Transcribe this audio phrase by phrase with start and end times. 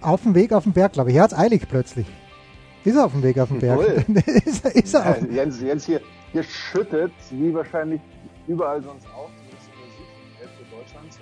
[0.00, 1.16] auf dem Weg auf den Berg, glaube ich.
[1.16, 2.06] Er hat eilig plötzlich.
[2.84, 3.80] Ist er auf dem Weg auf den Berg?
[4.44, 6.00] ist, er, ist er auf ja, Jens, Jens hier,
[6.32, 8.00] hier schüttet, wie wahrscheinlich
[8.46, 11.18] überall sonst auch, zumindest in der Südhälfte Deutschlands.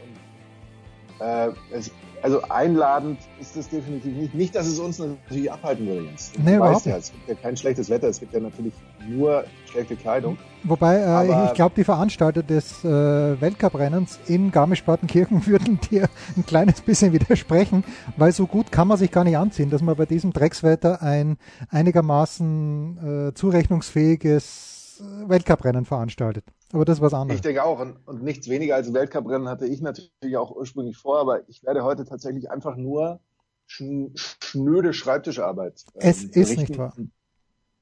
[1.18, 1.90] Und, äh, es,
[2.22, 4.34] also einladend ist es definitiv nicht.
[4.34, 6.32] Nicht, dass es uns natürlich abhalten würde, Jens.
[6.42, 8.74] Nee, überhaupt ja, es gibt ja kein schlechtes Wetter, es gibt ja natürlich
[9.08, 10.38] nur schlechte Kleidung.
[10.64, 16.46] Wobei, äh, ich, ich glaube, die Veranstalter des äh, Weltcuprennens in Garmisch-Partenkirchen würden dir ein
[16.46, 17.84] kleines bisschen widersprechen,
[18.16, 21.38] weil so gut kann man sich gar nicht anziehen, dass man bei diesem Dreckswetter ein
[21.70, 26.44] einigermaßen äh, zurechnungsfähiges äh, Weltcuprennen veranstaltet.
[26.72, 27.36] Aber das ist was anderes.
[27.36, 27.80] Ich denke auch.
[27.80, 31.84] Und, und nichts weniger als Weltcuprennen hatte ich natürlich auch ursprünglich vor, aber ich werde
[31.84, 33.20] heute tatsächlich einfach nur
[33.66, 35.84] schn schnöde Schreibtischarbeit.
[35.94, 36.60] Ähm, es ist berichten.
[36.60, 36.94] nicht wahr.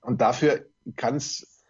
[0.02, 1.64] Und dafür kann es,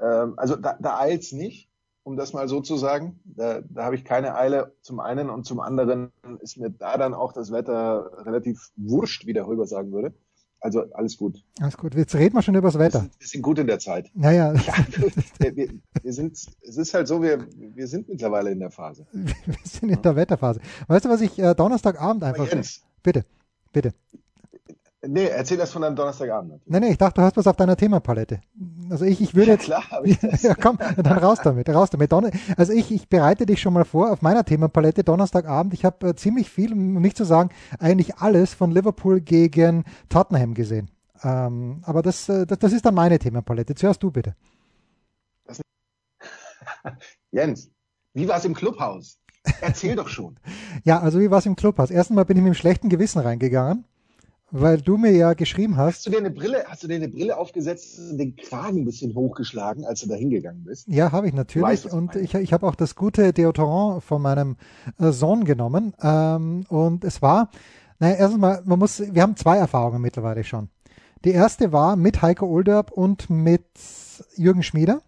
[0.00, 1.70] ähm, also da, da eilt's nicht,
[2.02, 3.20] um das mal so zu sagen.
[3.24, 7.14] Da, da habe ich keine Eile zum einen und zum anderen ist mir da dann
[7.14, 10.14] auch das Wetter relativ wurscht, wie der Röber sagen würde.
[10.60, 11.44] Also alles gut.
[11.60, 11.94] Alles gut.
[11.94, 12.94] Jetzt reden wir schon über das Wetter.
[12.94, 14.10] Wir sind, wir sind gut in der Zeit.
[14.14, 14.54] Naja.
[14.54, 14.74] Ja,
[15.54, 15.68] wir,
[16.02, 19.06] wir, sind, es ist halt so, wir, wir sind mittlerweile in der Phase.
[19.12, 20.60] wir sind in der Wetterphase.
[20.88, 22.50] Weißt du, was ich äh, Donnerstagabend einfach.
[22.50, 23.24] Jens, bitte,
[23.72, 23.92] bitte.
[25.08, 26.60] Nee, erzähl das von deinem Donnerstagabend.
[26.66, 28.40] Nee, nee, ich dachte, du hast was auf deiner Themapalette.
[28.90, 29.68] Also ich, ich würde jetzt.
[29.68, 30.42] Ja, klar, habe ich das.
[30.42, 32.12] ja, komm, dann raus damit, raus damit.
[32.56, 35.74] Also ich, ich bereite dich schon mal vor auf meiner Themapalette Donnerstagabend.
[35.74, 40.54] Ich habe äh, ziemlich viel, um nicht zu sagen, eigentlich alles von Liverpool gegen Tottenham
[40.54, 40.90] gesehen.
[41.22, 43.74] Ähm, aber das, äh, das, das ist dann meine Themapalette.
[43.74, 44.34] Zuerst du bitte.
[47.30, 47.70] Jens,
[48.14, 49.18] wie war es im Clubhaus?
[49.60, 50.38] Erzähl doch schon.
[50.84, 51.90] ja, also wie war es im Clubhaus?
[51.90, 53.84] Erstens mal bin ich mit einem schlechten Gewissen reingegangen
[54.50, 55.96] weil du mir ja geschrieben hast.
[55.96, 58.84] Hast du dir eine Brille, hast du dir eine Brille aufgesetzt und den Kragen ein
[58.84, 60.86] bisschen hochgeschlagen, als du da hingegangen bist?
[60.88, 61.66] Ja, habe ich natürlich.
[61.66, 64.56] Weißt, und ich, ich habe auch das gute Deodorant von meinem
[64.98, 65.94] äh, Sohn genommen.
[66.00, 67.50] Ähm, und es war,
[67.98, 70.68] naja, erstmal, man muss, wir haben zwei Erfahrungen mittlerweile schon.
[71.24, 73.64] Die erste war mit Heiko Olderb und mit
[74.36, 75.02] Jürgen Schmieder.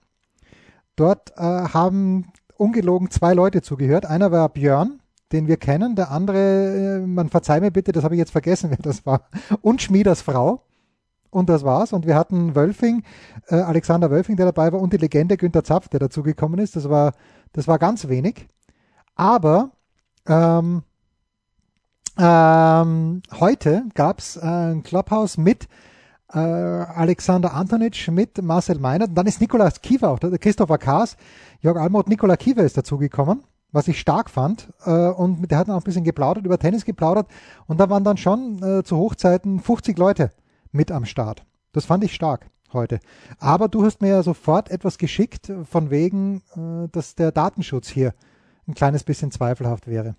[0.96, 4.04] Dort äh, haben ungelogen zwei Leute zugehört.
[4.04, 5.00] Einer war Björn,
[5.32, 5.96] den wir kennen.
[5.96, 9.22] Der andere, äh, man verzeih mir bitte, das habe ich jetzt vergessen, wer das war.
[9.60, 10.62] Und Schmieders Frau.
[11.30, 11.92] Und das war's.
[11.92, 13.02] Und wir hatten Wölfing,
[13.48, 16.74] äh, Alexander Wölfing, der dabei war, und die Legende Günter Zapf, der dazugekommen ist.
[16.74, 17.12] Das war,
[17.52, 18.48] das war ganz wenig.
[19.14, 19.72] Aber
[20.26, 20.82] ähm,
[22.18, 25.68] ähm, heute gab's äh, ein Clubhouse mit
[26.32, 29.10] äh, Alexander Antonitsch, mit Marcel Meinert.
[29.10, 31.16] Und dann ist Nikolaus Kiefer auch, Christopher Kaas,
[31.60, 33.42] Jörg Almut, Nikola Kiefer ist dazugekommen
[33.72, 34.72] was ich stark fand.
[34.84, 37.28] Äh, und der hat dann auch ein bisschen geplaudert, über Tennis geplaudert.
[37.66, 40.30] Und da waren dann schon äh, zu Hochzeiten 50 Leute
[40.72, 41.44] mit am Start.
[41.72, 43.00] Das fand ich stark heute.
[43.38, 48.14] Aber du hast mir ja sofort etwas geschickt, von wegen, äh, dass der Datenschutz hier
[48.66, 50.16] ein kleines bisschen zweifelhaft wäre.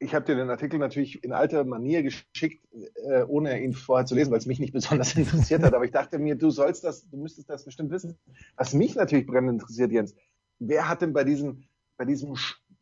[0.00, 2.66] Ich habe dir den Artikel natürlich in alter Manier geschickt,
[3.08, 5.74] äh, ohne ihn vorher zu lesen, weil es mich nicht besonders interessiert hat.
[5.74, 8.18] Aber ich dachte mir, du sollst das, du müsstest das bestimmt wissen.
[8.56, 10.14] Was mich natürlich brennend interessiert, Jens,
[10.58, 11.67] wer hat denn bei diesem
[11.98, 12.34] bei diesem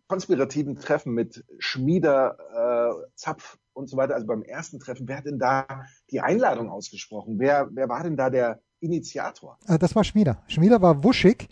[0.06, 5.26] konspirativen Treffen mit Schmieder, äh, Zapf und so weiter, also beim ersten Treffen, wer hat
[5.26, 5.66] denn da
[6.10, 7.38] die Einladung ausgesprochen?
[7.38, 9.58] Wer, wer war denn da der Initiator?
[9.66, 10.42] Äh, das war Schmieder.
[10.46, 11.48] Schmieder war wuschig,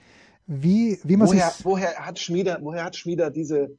[0.46, 3.76] wie, wie man woher, woher hat Schmieder, woher hat Schmieder diese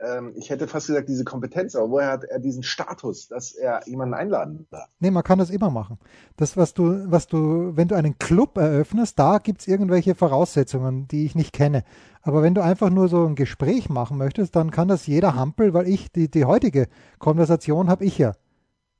[0.00, 3.80] ähm, ich hätte fast gesagt, diese Kompetenz, aber woher hat er diesen Status, dass er
[3.86, 4.88] jemanden einladen darf?
[5.00, 5.98] Nee, man kann das immer machen.
[6.36, 11.24] Das, was du, was du, wenn du einen Club eröffnest, da gibt's irgendwelche Voraussetzungen, die
[11.24, 11.84] ich nicht kenne.
[12.22, 15.72] Aber wenn du einfach nur so ein Gespräch machen möchtest, dann kann das jeder Hampel,
[15.72, 18.32] weil ich, die, die heutige Konversation habe ich ja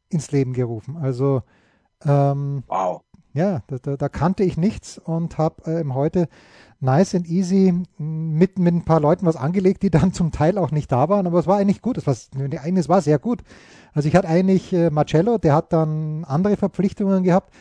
[0.08, 0.96] ins Leben gerufen.
[0.96, 1.42] Also
[2.04, 3.02] ähm, wow.
[3.36, 6.28] Ja, da, da, da kannte ich nichts und habe ähm, heute
[6.80, 10.70] nice and easy mit, mit ein paar Leuten was angelegt, die dann zum Teil auch
[10.70, 11.98] nicht da waren, aber es war eigentlich gut.
[11.98, 13.42] Es war, es war sehr gut.
[13.92, 17.52] Also ich hatte eigentlich äh, Marcello, der hat dann andere Verpflichtungen gehabt,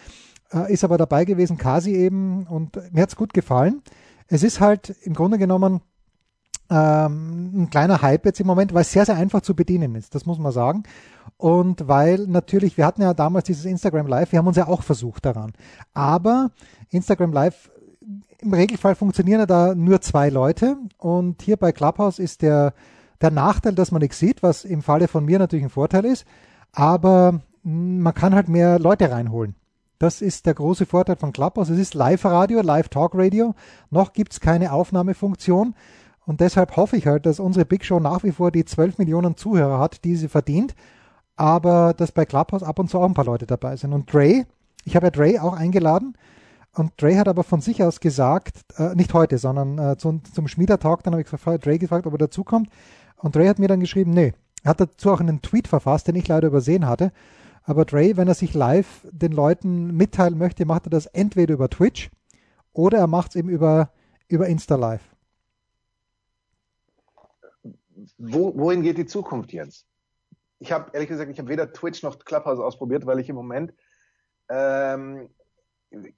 [0.52, 3.82] äh, ist aber dabei gewesen, Kasi eben, und mir hat's gut gefallen.
[4.28, 5.82] Es ist halt im Grunde genommen
[6.70, 10.16] ähm, ein kleiner Hype jetzt im Moment, weil es sehr, sehr einfach zu bedienen ist,
[10.16, 10.84] das muss man sagen.
[11.38, 14.84] Und weil natürlich, wir hatten ja damals dieses Instagram Live, wir haben uns ja auch
[14.84, 15.54] versucht daran.
[15.94, 16.52] Aber
[16.90, 17.70] Instagram Live,
[18.46, 20.78] im Regelfall funktionieren da nur zwei Leute.
[20.98, 22.74] Und hier bei Clubhouse ist der,
[23.22, 26.26] der Nachteil, dass man nichts sieht, was im Falle von mir natürlich ein Vorteil ist.
[26.72, 29.56] Aber man kann halt mehr Leute reinholen.
[29.98, 31.70] Das ist der große Vorteil von Clubhouse.
[31.70, 33.56] Es ist Live-Radio, Live-Talk-Radio.
[33.90, 35.74] Noch gibt es keine Aufnahmefunktion.
[36.26, 39.38] Und deshalb hoffe ich halt, dass unsere Big Show nach wie vor die 12 Millionen
[39.38, 40.76] Zuhörer hat, die sie verdient.
[41.38, 43.94] Aber dass bei Clubhouse ab und zu auch ein paar Leute dabei sind.
[43.94, 44.46] Und Dre,
[44.84, 46.16] ich habe ja Dre auch eingeladen.
[46.76, 50.48] Und Dre hat aber von sich aus gesagt, äh, nicht heute, sondern äh, zum, zum
[50.48, 52.70] Schmiedertalk, dann habe ich Dre gefragt, ob er dazukommt.
[53.18, 54.34] Und Dre hat mir dann geschrieben, nee.
[54.64, 57.12] Er hat dazu auch einen Tweet verfasst, den ich leider übersehen hatte.
[57.64, 61.70] Aber Dre, wenn er sich live den Leuten mitteilen möchte, macht er das entweder über
[61.70, 62.12] Twitch
[62.74, 63.92] oder er macht es eben über,
[64.28, 65.02] über Insta Live.
[68.18, 69.88] Wo, wohin geht die Zukunft jetzt?
[70.60, 73.74] Ich habe ehrlich gesagt, ich habe weder Twitch noch Clubhouse ausprobiert, weil ich im Moment,
[74.50, 75.30] ähm,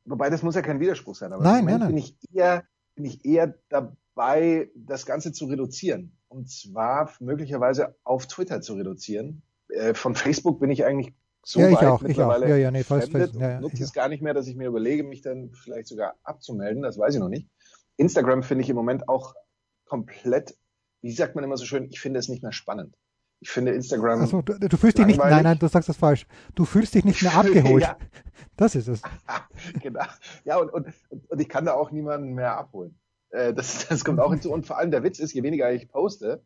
[0.05, 1.95] wobei das muss ja kein Widerspruch sein, aber nein, im Moment nein, nein.
[1.95, 2.63] bin ich eher,
[2.95, 6.17] bin ich eher dabei, das Ganze zu reduzieren.
[6.29, 9.41] Und zwar möglicherweise auf Twitter zu reduzieren.
[9.69, 11.13] Äh, von Facebook bin ich eigentlich
[11.43, 12.55] so ja, ich weit auch, mittlerweile ich auch.
[12.55, 15.03] Ja, ja, nee, fremdet ja, ja, nutze es gar nicht mehr, dass ich mir überlege,
[15.03, 16.83] mich dann vielleicht sogar abzumelden.
[16.83, 17.47] Das weiß ich noch nicht.
[17.95, 19.33] Instagram finde ich im Moment auch
[19.85, 20.57] komplett,
[21.01, 22.97] wie sagt man immer so schön, ich finde es nicht mehr spannend.
[23.39, 24.21] Ich finde Instagram.
[24.21, 26.25] Also du, du fühlst dich nicht, nein, nein, du sagst das falsch.
[26.55, 27.83] Du fühlst dich nicht mehr abgeholt.
[27.83, 27.97] ja.
[28.55, 29.01] Das ist es.
[29.81, 30.01] genau.
[30.43, 30.87] Ja, und, und,
[31.29, 32.97] und ich kann da auch niemanden mehr abholen.
[33.29, 34.51] Äh, das, das kommt auch hinzu.
[34.51, 36.41] Und vor allem der Witz ist, je weniger ich poste,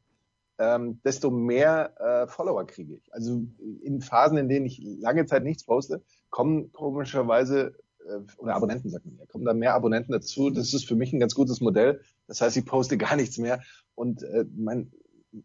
[0.59, 3.13] ähm, desto mehr äh, Follower kriege ich.
[3.13, 3.43] Also
[3.81, 9.05] in Phasen, in denen ich lange Zeit nichts poste, kommen komischerweise, äh, oder Abonnenten sagt
[9.05, 10.49] man ja, kommen da mehr Abonnenten dazu.
[10.49, 12.01] Das ist für mich ein ganz gutes Modell.
[12.27, 13.61] Das heißt, ich poste gar nichts mehr
[13.95, 14.91] und äh, mein,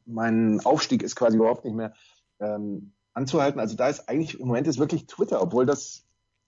[0.05, 1.95] mein Aufstieg ist quasi überhaupt nicht mehr
[2.41, 3.61] ähm, anzuhalten.
[3.61, 6.05] Also da ist eigentlich im Moment ist wirklich Twitter, obwohl das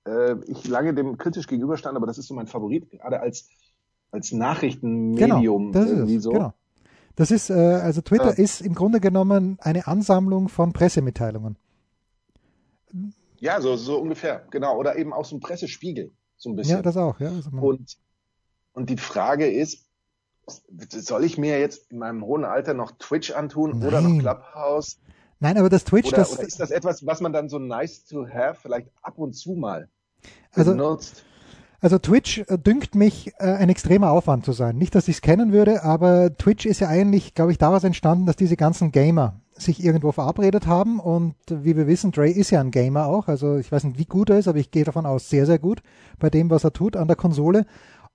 [0.06, 3.49] äh, ich lange dem kritisch gegenüberstand, aber das ist so mein Favorit, gerade als
[4.11, 6.31] als Nachrichtenmedium genau, das irgendwie ist, so.
[6.31, 6.55] Genau.
[7.19, 8.43] Das ist, äh, also Twitter ja.
[8.44, 11.56] ist im Grunde genommen eine Ansammlung von Pressemitteilungen.
[13.40, 14.79] Ja, so, so ungefähr, genau.
[14.79, 16.76] Oder eben auch so ein Pressespiegel, so ein bisschen.
[16.76, 17.31] Ja, das auch, ja.
[17.31, 17.99] Also und,
[18.73, 19.88] und die Frage ist,
[20.91, 23.89] soll ich mir jetzt in meinem hohen Alter noch Twitch antun Nein.
[23.89, 24.99] oder noch Clubhouse?
[25.41, 26.33] Nein, aber das Twitch, oder, das.
[26.33, 29.53] Oder ist das etwas, was man dann so nice to have vielleicht ab und zu
[29.53, 29.89] mal
[30.53, 31.25] also, benutzt?
[31.81, 34.77] Also Twitch äh, dünkt mich äh, ein extremer Aufwand zu sein.
[34.77, 38.27] Nicht, dass ich es kennen würde, aber Twitch ist ja eigentlich, glaube ich, daraus entstanden,
[38.27, 42.61] dass diese ganzen Gamer sich irgendwo verabredet haben und wie wir wissen, Dre ist ja
[42.61, 45.06] ein Gamer auch, also ich weiß nicht, wie gut er ist, aber ich gehe davon
[45.06, 45.83] aus, sehr, sehr gut
[46.19, 47.67] bei dem, was er tut an der Konsole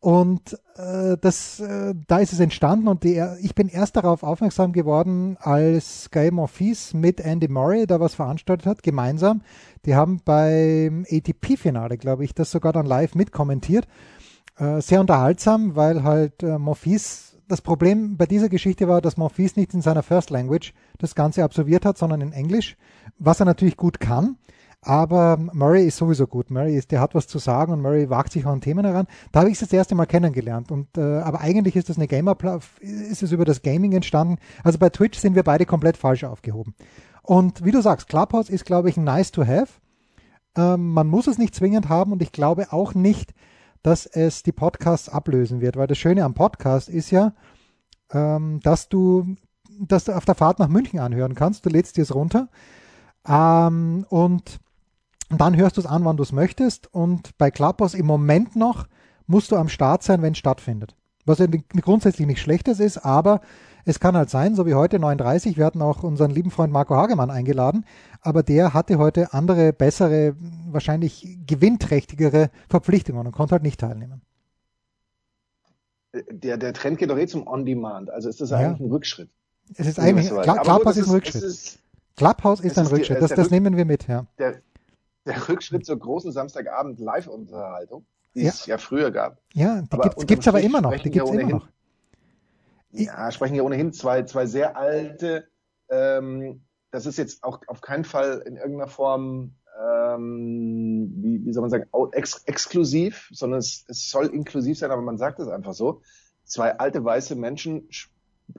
[0.03, 4.73] und äh, das, äh, da ist es entstanden und die, ich bin erst darauf aufmerksam
[4.73, 9.43] geworden, als Sky Morphis mit Andy Murray da was veranstaltet hat, gemeinsam.
[9.85, 13.87] Die haben beim ATP-Finale, glaube ich, das sogar dann live mitkommentiert.
[14.57, 19.55] Äh, sehr unterhaltsam, weil halt äh, Morphis, das Problem bei dieser Geschichte war, dass Morphis
[19.55, 22.75] nicht in seiner First Language das Ganze absolviert hat, sondern in Englisch,
[23.19, 24.35] was er natürlich gut kann.
[24.85, 26.51] Aber Murray ist sowieso gut.
[26.51, 29.07] Murray ist, der hat was zu sagen und Murray wagt sich an Themen heran.
[29.31, 30.71] Da habe ich es das erste Mal kennengelernt.
[30.71, 32.37] Und äh, aber eigentlich ist das eine Gamer,
[32.81, 34.37] ist es über das Gaming entstanden.
[34.63, 36.75] Also bei Twitch sind wir beide komplett falsch aufgehoben.
[37.21, 39.69] Und wie du sagst, Clubhouse ist, glaube ich, nice to have.
[40.55, 43.33] Ähm, man muss es nicht zwingend haben und ich glaube auch nicht,
[43.81, 47.33] dass es die Podcasts ablösen wird, weil das Schöne am Podcast ist ja,
[48.11, 49.35] ähm, dass du,
[49.79, 51.65] dass du auf der Fahrt nach München anhören kannst.
[51.65, 52.49] Du lädst dir es runter
[53.27, 54.59] ähm, und
[55.39, 56.93] dann hörst du es an, wann du es möchtest.
[56.93, 58.87] Und bei Clubhouse im Moment noch
[59.27, 60.95] musst du am Start sein, wenn es stattfindet.
[61.25, 61.47] Was ja
[61.81, 63.41] grundsätzlich nicht schlechtes ist, aber
[63.85, 66.95] es kann halt sein, so wie heute 39, wir hatten auch unseren lieben Freund Marco
[66.95, 67.85] Hagemann eingeladen,
[68.21, 70.35] aber der hatte heute andere, bessere,
[70.69, 74.21] wahrscheinlich gewinnträchtigere Verpflichtungen und konnte halt nicht teilnehmen.
[76.29, 78.57] Der, der Trend geht doch eh zum On-Demand, also ist das ja.
[78.57, 79.29] eigentlich ein Rückschritt.
[79.75, 81.79] Es ist eigentlich, Clubhouse ist ein Rückschritt.
[82.15, 84.25] Clubhouse ist ein Rückschritt, das, das nehmen wir mit, ja.
[84.37, 84.61] Der,
[85.25, 88.49] der Rückschritt zur großen Samstagabend Live-Unterhaltung, die ja.
[88.49, 89.39] es ja früher gab.
[89.53, 90.95] Ja, die aber gibt es aber immer noch.
[90.95, 91.67] Die gibt's ja immer noch.
[92.91, 95.47] Ja, sprechen ja ohnehin zwei, zwei sehr alte,
[95.89, 96.61] ähm,
[96.91, 101.71] das ist jetzt auch auf keinen Fall in irgendeiner Form, ähm, wie, wie soll man
[101.71, 106.01] sagen, ex exklusiv, sondern es, es soll inklusiv sein, aber man sagt es einfach so.
[106.43, 107.87] Zwei alte weiße Menschen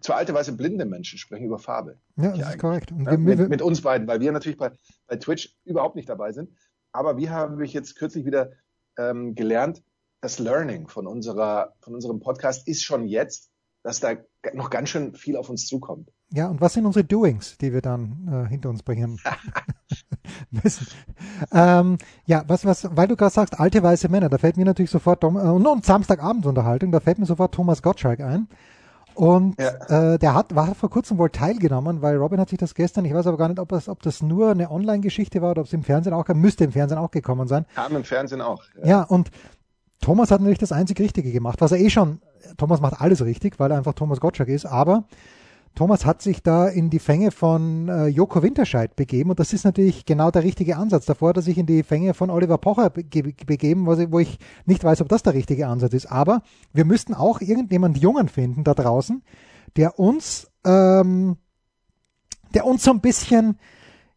[0.00, 1.98] zwei alte weiße blinde Menschen sprechen über Farbe.
[2.16, 2.92] Ja, das ist korrekt.
[2.92, 4.72] Und ja, mit, mit, uns beiden, weil wir natürlich bei,
[5.06, 6.50] bei Twitch überhaupt nicht dabei sind.
[6.92, 8.52] Aber wie habe ich jetzt kürzlich wieder
[8.96, 9.82] ähm, gelernt,
[10.20, 13.50] das Learning von unserer, von unserem Podcast ist schon jetzt,
[13.82, 14.14] dass da
[14.54, 16.10] noch ganz schön viel auf uns zukommt.
[16.30, 19.20] Ja, und was sind unsere Doings, die wir dann äh, hinter uns bringen
[20.50, 20.86] müssen?
[21.52, 24.90] ähm, ja, was, was, weil du gerade sagst, alte weiße Männer, da fällt mir natürlich
[24.90, 28.48] sofort, äh, und, und Samstagabendunterhaltung, da fällt mir sofort Thomas Gottschalk ein.
[29.14, 30.14] Und ja.
[30.14, 33.14] äh, der hat, war vor kurzem wohl teilgenommen, weil Robin hat sich das gestern, ich
[33.14, 35.72] weiß aber gar nicht, ob das, ob das nur eine Online-Geschichte war oder ob es
[35.72, 37.64] im Fernsehen auch kam, müsste im Fernsehen auch gekommen sein.
[37.74, 38.62] Kam im Fernsehen auch.
[38.82, 38.86] Ja.
[38.86, 39.30] ja, und
[40.00, 42.20] Thomas hat natürlich das einzig Richtige gemacht, was er eh schon,
[42.56, 45.04] Thomas macht alles richtig, weil er einfach Thomas Gottschalk ist, aber
[45.74, 49.64] Thomas hat sich da in die Fänge von äh, Joko Winterscheid begeben und das ist
[49.64, 51.04] natürlich genau der richtige Ansatz.
[51.04, 54.38] Davor hat er sich in die Fänge von Oliver Pocher bege begeben, ich, wo ich
[54.66, 56.06] nicht weiß, ob das der richtige Ansatz ist.
[56.06, 59.22] Aber wir müssten auch irgendjemand Jungen finden da draußen,
[59.76, 61.38] der uns, ähm,
[62.54, 63.58] der uns so ein bisschen,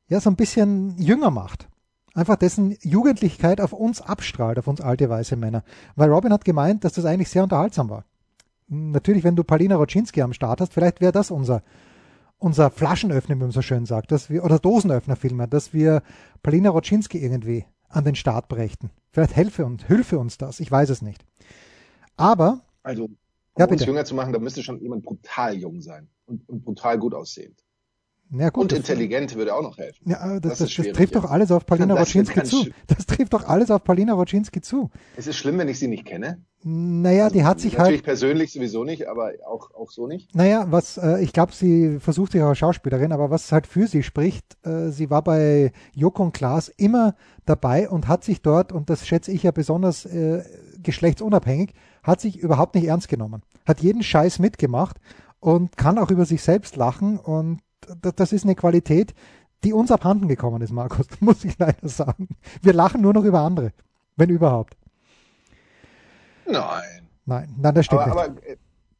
[0.09, 1.69] ja, so ein bisschen jünger macht.
[2.13, 5.63] Einfach dessen Jugendlichkeit auf uns abstrahlt, auf uns alte weiße Männer.
[5.95, 8.05] Weil Robin hat gemeint, dass das eigentlich sehr unterhaltsam war
[8.67, 11.63] natürlich, wenn du Paulina Roczynski am Start hast, vielleicht wäre das unser,
[12.37, 16.03] unser Flaschenöffner, wie man so schön sagt, dass wir, oder Dosenöffner vielmehr, dass wir
[16.43, 18.91] Paulina Roczynski irgendwie an den Start brächten.
[19.11, 21.25] Vielleicht helfe uns, hilfe uns das, ich weiß es nicht.
[22.17, 22.61] Aber.
[22.83, 23.17] Also, um
[23.57, 26.99] ja, uns jünger zu machen, da müsste schon jemand brutal jung sein und, und brutal
[26.99, 27.63] gut aussehend.
[28.29, 30.09] Ja, gut, und intelligent würde auch noch helfen.
[30.09, 32.67] Ja, das, das, das, das trifft doch alles auf Paulina Roczynski zu.
[32.87, 34.89] Das trifft doch alles auf Paulina Roczynski zu.
[35.15, 36.43] Es ist schlimm, wenn ich sie nicht kenne.
[36.63, 37.85] Naja, also, die hat sich natürlich halt.
[37.85, 40.35] Natürlich persönlich sowieso nicht, aber auch, auch so nicht.
[40.35, 43.87] Naja, was, äh, ich glaube, sie versucht sich auch als Schauspielerin, aber was halt für
[43.87, 47.15] sie spricht, äh, sie war bei Joko und Klaas immer
[47.45, 50.43] dabei und hat sich dort, und das schätze ich ja besonders äh,
[50.83, 53.43] geschlechtsunabhängig, hat sich überhaupt nicht ernst genommen.
[53.65, 54.97] Hat jeden Scheiß mitgemacht
[55.39, 57.59] und kann auch über sich selbst lachen und
[58.15, 59.13] das ist eine Qualität,
[59.63, 62.29] die uns abhanden gekommen ist, Markus, muss ich leider sagen.
[62.61, 63.73] Wir lachen nur noch über andere,
[64.15, 64.77] wenn überhaupt.
[66.45, 67.07] Nein.
[67.25, 68.37] Nein, nein, das stimmt aber, nicht.
[68.37, 68.57] Aber äh,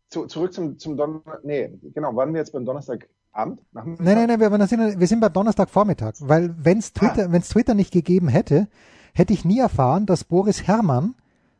[0.10, 3.64] zu, zurück zum, zum Donnerstag, nee, genau, waren wir jetzt beim Donnerstagabend?
[3.72, 7.32] Nein, nein, nein, wir, sind, wir sind beim Donnerstagvormittag, weil wenn es Twitter, ah.
[7.32, 8.68] wenn's Twitter nicht gegeben hätte,
[9.14, 11.16] hätte ich nie erfahren, dass Boris Herrmann,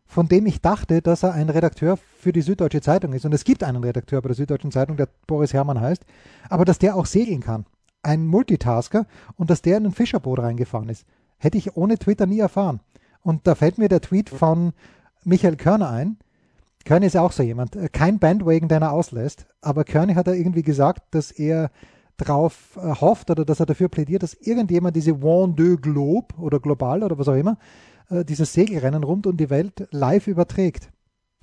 [0.08, 3.44] von dem ich dachte, dass er ein Redakteur für die Süddeutsche Zeitung ist, und es
[3.44, 6.04] gibt einen Redakteur bei der Süddeutschen Zeitung, der Boris Herrmann heißt,
[6.50, 7.66] aber dass der auch segeln kann.
[8.04, 11.06] Ein Multitasker und dass der in ein Fischerboot reingefahren ist.
[11.38, 12.80] Hätte ich ohne Twitter nie erfahren.
[13.22, 14.72] Und da fällt mir der Tweet von
[15.26, 16.18] Michael Körner ein.
[16.86, 17.76] Körner ist ja auch so jemand.
[17.76, 19.46] Äh, kein Bandwagon, den er auslässt.
[19.62, 21.70] Aber Körner hat da irgendwie gesagt, dass er
[22.16, 26.60] drauf äh, hofft oder dass er dafür plädiert, dass irgendjemand diese One de Globe oder
[26.60, 27.58] Global oder was auch immer,
[28.10, 30.92] äh, dieses Segelrennen rund um die Welt live überträgt.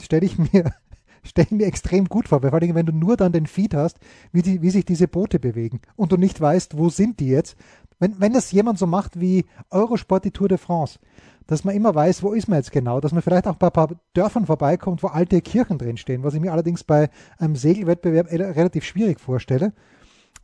[0.01, 0.73] Stelle ich mir
[1.25, 3.99] stelle mir extrem gut vor, weil vor allem, wenn du nur dann den Feed hast,
[4.33, 7.57] wie, die, wie sich diese Boote bewegen und du nicht weißt, wo sind die jetzt.
[7.99, 10.99] Wenn, wenn das jemand so macht wie Eurosport die Tour de France,
[11.47, 13.73] dass man immer weiß, wo ist man jetzt genau, dass man vielleicht auch bei ein
[13.73, 18.85] paar Dörfern vorbeikommt, wo alte Kirchen drinstehen, was ich mir allerdings bei einem Segelwettbewerb relativ
[18.85, 19.73] schwierig vorstelle.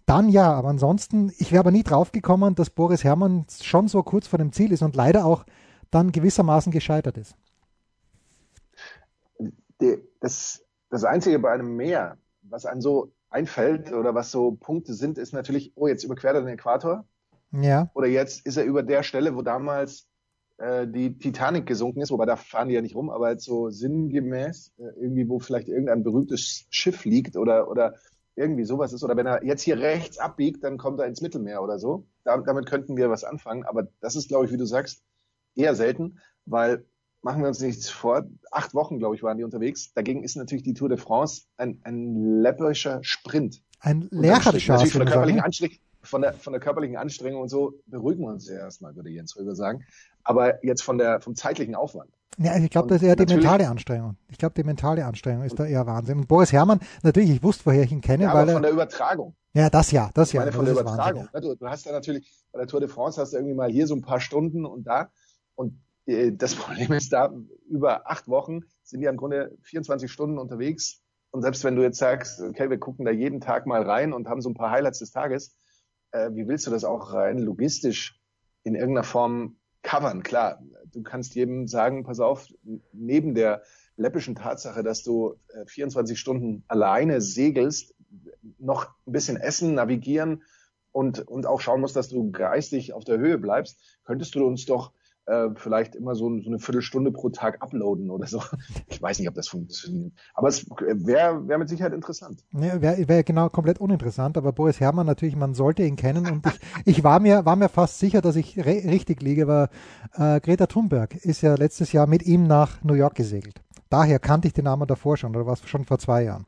[0.07, 4.03] Dann ja, aber ansonsten, ich wäre aber nie drauf gekommen, dass Boris Herrmann schon so
[4.03, 5.45] kurz vor dem Ziel ist und leider auch
[5.91, 7.37] dann gewissermaßen gescheitert ist.
[10.21, 15.17] Das, das Einzige bei einem Meer, was einem so einfällt oder was so Punkte sind,
[15.19, 17.05] ist natürlich, oh, jetzt überquert er den Äquator.
[17.53, 17.91] Ja.
[17.95, 20.07] Oder jetzt ist er über der Stelle, wo damals
[20.59, 23.71] äh, die Titanic gesunken ist, wobei da fahren die ja nicht rum, aber jetzt so
[23.71, 27.95] sinngemäß, äh, irgendwie, wo vielleicht irgendein berühmtes Schiff liegt oder, oder
[28.37, 29.03] irgendwie sowas ist.
[29.03, 32.07] Oder wenn er jetzt hier rechts abbiegt, dann kommt er ins Mittelmeer oder so.
[32.25, 33.65] Da, damit könnten wir was anfangen.
[33.65, 35.03] Aber das ist, glaube ich, wie du sagst,
[35.55, 36.85] eher selten, weil
[37.23, 38.27] machen wir uns nichts vor.
[38.51, 39.93] Acht Wochen, glaube ich, waren die unterwegs.
[39.93, 43.63] Dagegen ist natürlich die Tour de France ein, ein läpperischer Sprint.
[43.81, 47.75] Ein lächerlicher Natürlich von der körperlichen Anstrengung, von der, von der körperlichen Anstrengung und so
[47.87, 49.85] beruhigen wir uns ja erstmal, würde Jens Röber sagen
[50.25, 52.11] aber jetzt von der, vom zeitlichen Aufwand.
[52.39, 54.17] Ja, ich glaube, das ist eher die mentale Anstrengung.
[54.29, 56.19] Ich glaube, die mentale Anstrengung ist da eher Wahnsinn.
[56.19, 58.73] Und Boris Herrmann, natürlich, ich wusste, woher ich ihn kenne, ja, weil aber von der
[58.73, 59.35] Übertragung.
[59.53, 60.57] Ja, das ja, das ich meine, ja.
[60.57, 61.23] Von der Übertragung.
[61.25, 61.41] Wahnsinn, ja.
[61.41, 63.87] du, du, hast ja natürlich, bei der Tour de France hast du irgendwie mal hier
[63.87, 65.11] so ein paar Stunden und da.
[65.61, 67.33] Und äh, das Problem ist da,
[67.69, 71.03] über acht Wochen sind die im Grunde 24 Stunden unterwegs.
[71.31, 74.27] Und selbst wenn du jetzt sagst, okay, wir gucken da jeden Tag mal rein und
[74.27, 75.55] haben so ein paar Highlights des Tages,
[76.13, 78.19] äh, wie willst du das auch rein logistisch
[78.63, 80.23] in irgendeiner Form covern.
[80.23, 80.63] Klar,
[80.93, 82.49] du kannst jedem sagen, pass auf,
[82.93, 83.63] neben der
[83.97, 85.37] läppischen Tatsache, dass du
[85.67, 87.95] 24 äh, Stunden alleine segelst,
[88.59, 90.43] noch ein bisschen essen, navigieren
[90.91, 94.65] und, und auch schauen musst, dass du geistig auf der Höhe bleibst, könntest du uns
[94.65, 94.93] doch
[95.27, 98.43] äh, vielleicht immer so, so, eine Viertelstunde pro Tag uploaden oder so.
[98.89, 100.13] Ich weiß nicht, ob das funktioniert.
[100.35, 102.45] Aber es wäre wär mit Sicherheit interessant.
[102.53, 106.47] Ja, wäre wär genau komplett uninteressant, aber Boris Herrmann natürlich, man sollte ihn kennen und
[106.47, 106.61] ich,
[106.99, 109.69] ich war mir war mir fast sicher, dass ich richtig liege, weil
[110.15, 113.63] äh, Greta Thunberg ist ja letztes Jahr mit ihm nach New York gesegelt.
[113.89, 116.47] Daher kannte ich den Namen davor schon, oder war es schon vor zwei Jahren.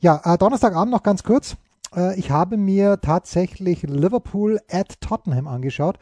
[0.00, 1.56] Ja, äh, Donnerstagabend noch ganz kurz.
[1.94, 5.98] Äh, ich habe mir tatsächlich Liverpool at Tottenham angeschaut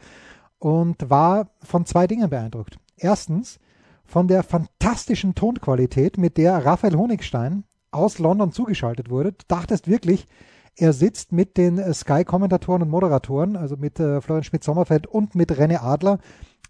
[0.59, 2.79] und war von zwei Dingen beeindruckt.
[2.97, 3.59] Erstens
[4.05, 9.33] von der fantastischen Tonqualität, mit der Raphael Honigstein aus London zugeschaltet wurde.
[9.33, 10.27] Du dachtest wirklich,
[10.75, 15.51] er sitzt mit den äh, Sky-Kommentatoren und Moderatoren, also mit äh, Florian Schmidt-Sommerfeld und mit
[15.51, 16.19] René Adler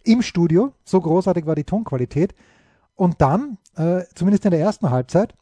[0.03, 0.74] im Studio.
[0.84, 2.34] So großartig war die Tonqualität.
[2.96, 5.36] Und dann, äh, zumindest in der ersten Halbzeit,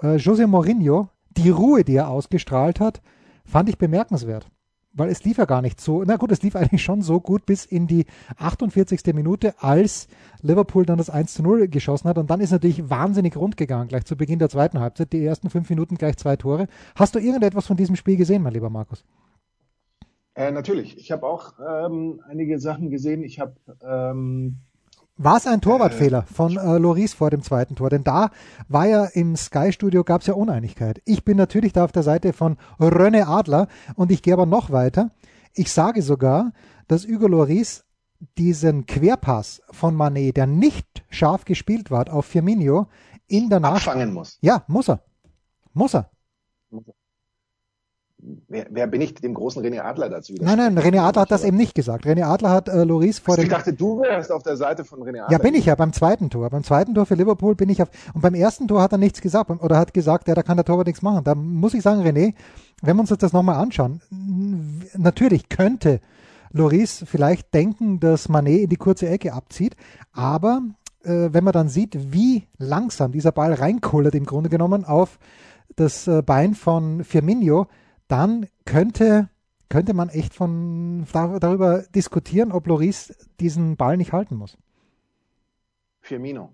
[0.00, 3.02] äh, José Mourinho, die Ruhe, die er ausgestrahlt hat,
[3.44, 4.48] fand ich bemerkenswert
[4.96, 7.46] weil es lief ja gar nicht so, na gut, es lief eigentlich schon so gut
[7.46, 8.06] bis in die
[8.38, 9.14] 48.
[9.14, 10.08] Minute, als
[10.42, 13.88] Liverpool dann das 1 zu 0 geschossen hat und dann ist natürlich wahnsinnig rund gegangen,
[13.88, 16.68] gleich zu Beginn der zweiten Halbzeit, die ersten fünf Minuten gleich zwei Tore.
[16.94, 19.04] Hast du irgendetwas von diesem Spiel gesehen, mein lieber Markus?
[20.34, 20.98] Äh, natürlich.
[20.98, 23.22] Ich habe auch ähm, einige Sachen gesehen.
[23.22, 24.58] Ich habe ähm,
[25.16, 27.90] war es ein Torwartfehler von äh, Loris vor dem zweiten Tor?
[27.90, 28.30] Denn da
[28.68, 31.00] war ja im Sky-Studio gab es ja Uneinigkeit.
[31.04, 34.70] Ich bin natürlich da auf der Seite von René Adler und ich gehe aber noch
[34.70, 35.10] weiter.
[35.54, 36.52] Ich sage sogar,
[36.88, 37.84] dass Hugo Loris
[38.38, 42.88] diesen Querpass von Manet, der nicht scharf gespielt war, auf Firmino
[43.26, 44.38] in der Nach Abfangen muss.
[44.40, 45.00] Ja, muss er.
[45.72, 46.10] Muss er.
[46.70, 46.94] Muss er
[48.48, 50.34] wer, wer bin ich dem großen René Adler dazu?
[50.40, 52.06] Nein, nein, René Adler hat das eben nicht gesagt.
[52.06, 53.50] René Adler hat äh, Loris vor also dem.
[53.50, 55.32] Ich dachte, du wärst auf der Seite von René Adler.
[55.32, 56.50] Ja, bin ich ja beim zweiten Tor.
[56.50, 57.88] Beim zweiten Tor für Liverpool bin ich auf.
[58.14, 60.64] Und beim ersten Tor hat er nichts gesagt oder hat gesagt, ja, da kann der
[60.64, 61.24] Torwart nichts machen.
[61.24, 62.34] Da muss ich sagen, René,
[62.82, 64.00] wenn wir uns das nochmal anschauen,
[64.96, 66.00] natürlich könnte
[66.52, 69.76] Loris vielleicht denken, dass Manet in die kurze Ecke abzieht,
[70.12, 70.62] aber
[71.04, 75.18] äh, wenn man dann sieht, wie langsam dieser Ball reinkullert im Grunde genommen auf
[75.76, 77.66] das äh, Bein von Firmino,
[78.08, 79.28] dann könnte,
[79.68, 84.56] könnte man echt von, darüber diskutieren, ob Loris diesen Ball nicht halten muss.
[86.00, 86.52] Firmino.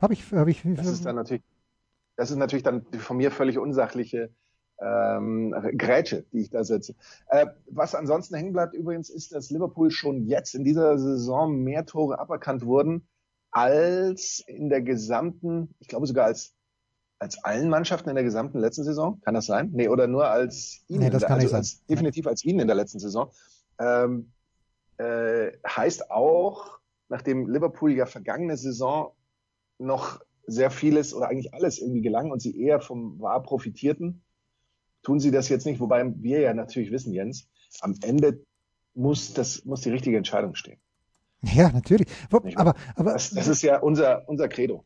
[0.00, 0.62] Habe ich, hab ich.
[0.64, 1.42] Das ist dann natürlich,
[2.16, 4.30] das ist natürlich dann von mir völlig unsachliche
[4.80, 6.94] ähm, Grätsche, die ich da setze.
[7.28, 11.86] Äh, was ansonsten hängen bleibt übrigens, ist, dass Liverpool schon jetzt in dieser Saison mehr
[11.86, 13.06] Tore aberkannt wurden
[13.50, 16.53] als in der gesamten, ich glaube sogar als
[17.24, 19.20] als allen Mannschaften in der gesamten letzten Saison?
[19.22, 19.70] Kann das sein?
[19.72, 21.00] Nee, oder nur als ihnen?
[21.00, 23.30] Nee, das kann also nicht als, definitiv als ihnen in der letzten Saison.
[23.78, 24.30] Ähm,
[24.98, 26.78] äh, heißt auch,
[27.08, 29.12] nachdem Liverpool ja vergangene Saison
[29.78, 34.22] noch sehr vieles oder eigentlich alles irgendwie gelang und sie eher vom War profitierten,
[35.02, 37.48] tun sie das jetzt nicht, wobei wir ja natürlich wissen, Jens,
[37.80, 38.44] am Ende
[38.92, 40.78] muss das, muss die richtige Entscheidung stehen.
[41.42, 42.06] Ja, natürlich.
[42.30, 44.84] Aber, aber das, das ist ja unser, unser Credo.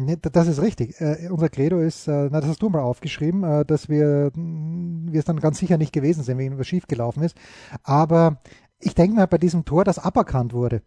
[0.00, 1.00] Nee, das ist richtig.
[1.00, 5.08] Äh, unser Credo ist, äh, na, das hast du mal aufgeschrieben, äh, dass wir, mm,
[5.10, 7.36] wir es dann ganz sicher nicht gewesen sind, wenn irgendwas schief gelaufen ist.
[7.82, 8.40] Aber
[8.78, 10.82] ich denke mal, bei diesem Tor, das aberkannt wurde,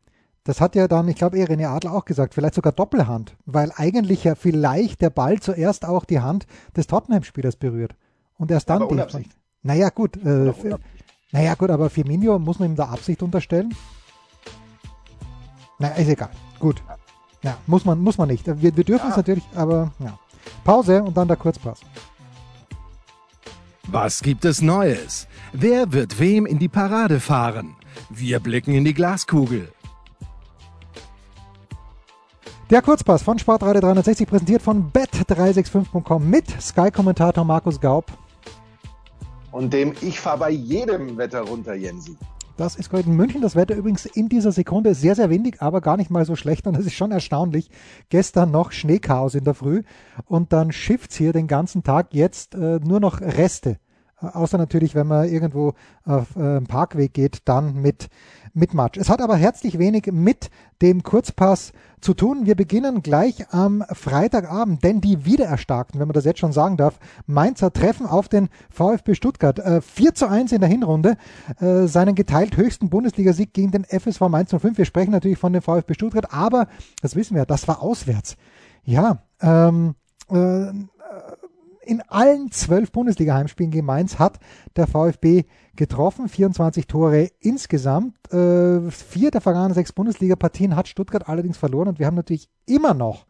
[0.45, 4.23] das hat ja dann, ich glaube, René Adler auch gesagt, vielleicht sogar Doppelhand, weil eigentlich
[4.23, 6.47] ja vielleicht der Ball zuerst auch die Hand
[6.77, 7.97] des Tottenham-Spielers berührt.
[8.37, 9.25] Und erst dann aber die.
[9.61, 10.15] Naja, gut.
[10.23, 10.53] Äh,
[11.33, 13.75] naja, gut, aber Firmino muss man ihm da Absicht unterstellen?
[15.79, 16.29] Na, ist egal.
[16.59, 16.81] Gut.
[17.43, 18.45] Ja, muss man, muss man nicht.
[18.45, 19.09] Wir, wir dürfen ja.
[19.09, 20.17] es natürlich, aber ja.
[20.63, 21.79] Pause und dann der Kurzpass.
[23.87, 25.27] Was gibt es Neues?
[25.53, 27.75] Wer wird wem in die Parade fahren?
[28.09, 29.71] Wir blicken in die Glaskugel.
[32.69, 38.05] Der Kurzpass von Sportradio 360 präsentiert von bet365.com mit Sky-Kommentator Markus Gaub.
[39.51, 42.15] Und dem Ich fahre bei jedem Wetter runter, Jensi.
[42.61, 43.41] Das ist gerade in München.
[43.41, 46.67] Das Wetter übrigens in dieser Sekunde sehr, sehr windig, aber gar nicht mal so schlecht.
[46.67, 47.71] Und das ist schon erstaunlich.
[48.09, 49.81] Gestern noch Schneechaos in der Früh
[50.25, 52.13] und dann schifft's hier den ganzen Tag.
[52.13, 53.79] Jetzt äh, nur noch Reste.
[54.21, 55.73] Außer natürlich, wenn man irgendwo
[56.05, 58.09] auf äh, einen Parkweg geht, dann mit
[58.53, 58.97] mit Matsch.
[58.97, 60.49] Es hat aber herzlich wenig mit
[60.81, 62.45] dem Kurzpass zu tun.
[62.45, 66.99] Wir beginnen gleich am Freitagabend, denn die Wiedererstarkten, wenn man das jetzt schon sagen darf,
[67.27, 69.59] Mainzer treffen auf den VfB Stuttgart.
[69.59, 71.17] Äh, 4 zu 1 in der Hinrunde,
[71.59, 74.77] äh, seinen geteilt höchsten Bundesligasieg gegen den FSV Mainz 05.
[74.77, 76.67] Wir sprechen natürlich von dem VfB Stuttgart, aber
[77.01, 78.35] das wissen wir, das war auswärts.
[78.83, 79.95] Ja, ähm,
[80.29, 80.71] äh,
[81.91, 84.39] in allen zwölf Bundesliga-Heimspielen gegen Mainz hat
[84.77, 85.43] der VfB
[85.75, 88.15] getroffen, 24 Tore insgesamt.
[88.31, 92.93] Äh, vier der vergangenen sechs Bundesliga-Partien hat Stuttgart allerdings verloren und wir haben natürlich immer
[92.93, 93.25] noch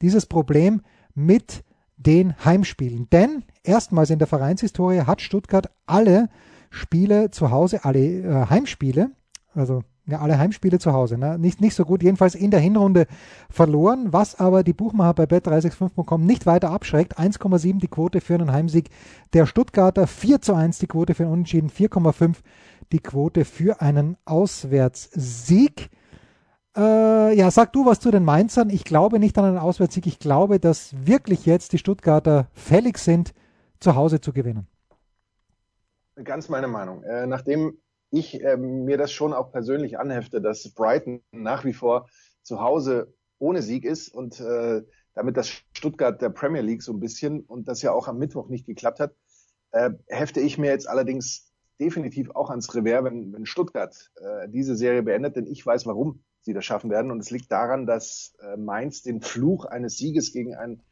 [0.00, 0.80] dieses Problem
[1.14, 1.64] mit
[1.98, 3.10] den Heimspielen.
[3.10, 6.30] Denn erstmals in der Vereinshistorie hat Stuttgart alle
[6.70, 9.10] Spiele zu Hause, alle äh, Heimspiele,
[9.52, 11.18] also ja, alle Heimspiele zu Hause.
[11.18, 11.38] Ne?
[11.38, 13.06] Nicht, nicht so gut, jedenfalls in der Hinrunde
[13.50, 17.18] verloren, was aber die Buchmacher bei bet365.com nicht weiter abschreckt.
[17.18, 18.88] 1,7 die Quote für einen Heimsieg
[19.34, 22.36] der Stuttgarter, 4 zu 1 die Quote für einen Unentschieden, 4,5
[22.90, 25.90] die Quote für einen Auswärtssieg.
[26.74, 28.70] Äh, ja, sag du was zu den Mainzern.
[28.70, 30.06] Ich glaube nicht an einen Auswärtssieg.
[30.06, 33.34] Ich glaube, dass wirklich jetzt die Stuttgarter fällig sind,
[33.78, 34.66] zu Hause zu gewinnen.
[36.24, 37.02] Ganz meine Meinung.
[37.02, 37.76] Äh, nachdem
[38.10, 42.08] ich äh, mir das schon auch persönlich anhefte, dass Brighton nach wie vor
[42.42, 44.82] zu Hause ohne Sieg ist und äh,
[45.14, 48.48] damit das Stuttgart der Premier League so ein bisschen und das ja auch am Mittwoch
[48.48, 49.14] nicht geklappt hat,
[49.72, 54.76] äh, hefte ich mir jetzt allerdings definitiv auch ans Revers, wenn, wenn Stuttgart äh, diese
[54.76, 57.10] Serie beendet, denn ich weiß, warum sie das schaffen werden.
[57.10, 60.82] Und es liegt daran, dass äh, Mainz den Fluch eines Sieges gegen einen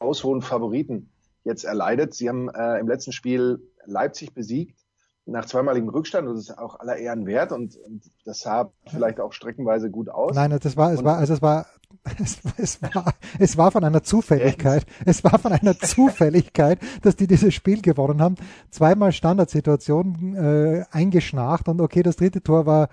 [0.00, 1.10] haushohen Favoriten
[1.44, 2.14] jetzt erleidet.
[2.14, 4.85] Sie haben äh, im letzten Spiel Leipzig besiegt
[5.26, 6.28] nach zweimaligem Rückstand.
[6.28, 10.34] Das ist auch aller Ehren wert und, und das sah vielleicht auch streckenweise gut aus.
[10.34, 11.66] Nein, das war, es war, also es war,
[12.22, 14.86] es, es, war, es war von einer Zufälligkeit.
[15.04, 18.36] Es war von einer Zufälligkeit, dass die dieses Spiel gewonnen haben.
[18.70, 22.88] Zweimal Standardsituation äh, eingeschnarcht und okay, das dritte Tor war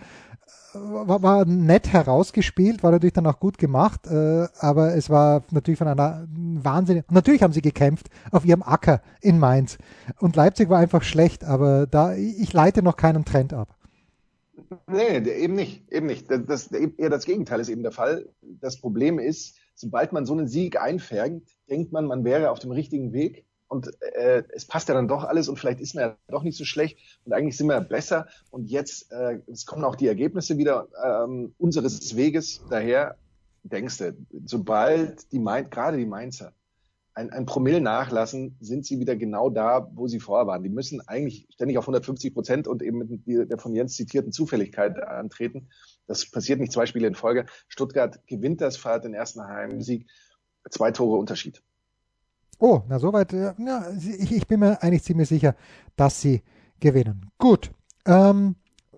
[0.74, 5.78] war, war nett herausgespielt, war natürlich dann auch gut gemacht, äh, aber es war natürlich
[5.78, 7.04] von einer Wahnsinn.
[7.10, 9.78] Natürlich haben sie gekämpft auf ihrem Acker in Mainz
[10.20, 13.76] und Leipzig war einfach schlecht, aber da ich leite noch keinen Trend ab.
[14.88, 16.28] Nee, eben nicht, eben nicht.
[16.30, 18.30] Das, eher das Gegenteil ist eben der Fall.
[18.42, 22.72] Das Problem ist, sobald man so einen Sieg einfängt, denkt man, man wäre auf dem
[22.72, 26.18] richtigen Weg und äh, es passt ja dann doch alles und vielleicht ist man ja
[26.28, 29.96] doch nicht so schlecht und eigentlich sind wir besser und jetzt äh, es kommen auch
[29.96, 33.18] die Ergebnisse wieder ähm, unseres Weges daher
[33.64, 36.54] denkst du sobald die Main gerade die Mainzer
[37.16, 40.64] ein, ein Promille nachlassen, sind sie wieder genau da, wo sie vorher waren.
[40.64, 45.02] Die müssen eigentlich ständig auf 150 Prozent und eben mit der von Jens zitierten Zufälligkeit
[45.02, 45.70] antreten.
[46.08, 47.46] Das passiert nicht zwei Spiele in Folge.
[47.68, 50.10] Stuttgart gewinnt das, feiert den ersten Heimsieg.
[50.70, 51.62] Zwei Tore Unterschied.
[52.60, 55.56] Oh, na soweit, äh, ja, ich, ich bin mir eigentlich ziemlich sicher,
[55.96, 56.42] dass sie
[56.80, 57.30] gewinnen.
[57.38, 57.72] Gut.
[58.06, 58.56] Ähm,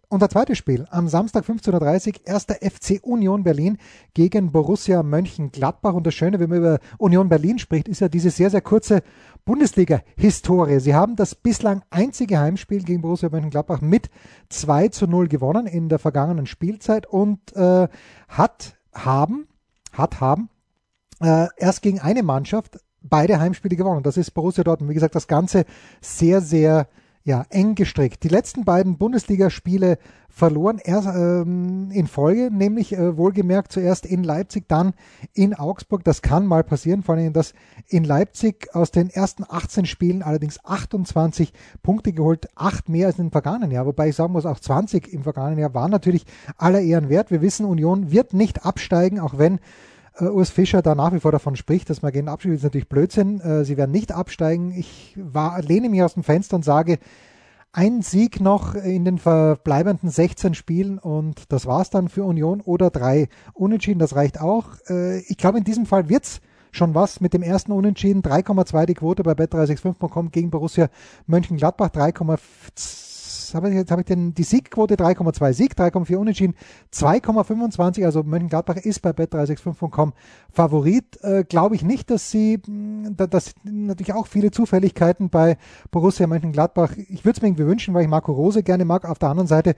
[0.10, 3.78] unser zweites Spiel am Samstag 15.30 Uhr, erster FC Union Berlin
[4.14, 5.94] gegen Borussia Mönchengladbach.
[5.94, 9.02] Und das Schöne, wenn man über Union Berlin spricht, ist ja diese sehr, sehr kurze
[9.46, 10.80] Bundesliga-Historie.
[10.80, 14.10] Sie haben das bislang einzige Heimspiel gegen Borussia Mönchengladbach mit
[14.50, 17.88] 2 zu 0 gewonnen in der vergangenen Spielzeit und äh,
[18.28, 19.48] hat haben,
[19.92, 20.50] hat haben,
[21.22, 24.04] äh, erst gegen eine Mannschaft beide Heimspiele gewonnen.
[24.04, 24.90] Das ist Borussia Dortmund.
[24.90, 25.66] Wie gesagt, das Ganze
[26.02, 26.88] sehr, sehr
[27.26, 28.24] ja, eng gestrickt.
[28.24, 29.98] Die letzten beiden Bundesligaspiele
[30.30, 34.94] verloren erst ähm, in Folge, nämlich äh, wohlgemerkt zuerst in Leipzig, dann
[35.34, 36.04] in Augsburg.
[36.04, 37.54] Das kann mal passieren, vor allem, dass
[37.88, 43.32] in Leipzig aus den ersten 18 Spielen allerdings 28 Punkte geholt, acht mehr als im
[43.32, 43.88] vergangenen Jahr.
[43.88, 46.26] Wobei ich sagen muss, auch 20 im vergangenen Jahr waren natürlich
[46.58, 47.32] aller Ehren wert.
[47.32, 49.60] Wir wissen, Union wird nicht absteigen, auch wenn
[50.20, 52.90] äh, Urs Fischer da nach wie vor davon spricht, dass man gegen Abstieg ist natürlich
[52.90, 53.40] Blödsinn.
[53.42, 54.72] Äh, sie werden nicht absteigen.
[54.72, 57.00] Ich war, lehne mich aus dem Fenster und sage,
[57.72, 62.90] ein Sieg noch in den verbleibenden 16 Spielen und das war's dann für Union oder
[62.90, 64.70] drei Unentschieden, das reicht auch.
[64.90, 66.40] Äh, ich glaube, in diesem Fall wird's
[66.72, 68.22] schon was mit dem ersten Unentschieden.
[68.22, 70.90] 3,2 die Quote bei bet365.com gegen Borussia
[71.26, 71.90] Mönchengladbach,
[73.52, 76.56] 3,2 habe ich, jetzt habe ich den, die Siegquote 3,2 Sieg, 3,4 Unentschieden,
[76.94, 80.14] 2,25, also Mönchengladbach ist bei bet365.com
[80.52, 81.22] Favorit.
[81.24, 85.58] Äh, Glaube ich nicht, dass sie, mm, dass natürlich auch viele Zufälligkeiten bei
[85.92, 89.06] Borussia Mönchengladbach, ich würde es mir irgendwie wünschen, weil ich Marco Rose gerne mag.
[89.06, 89.76] Auf der anderen Seite,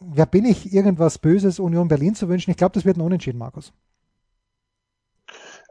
[0.00, 2.50] wer bin ich, irgendwas Böses Union Berlin zu wünschen?
[2.50, 3.72] Ich glaube, das wird ein Unentschieden, Markus.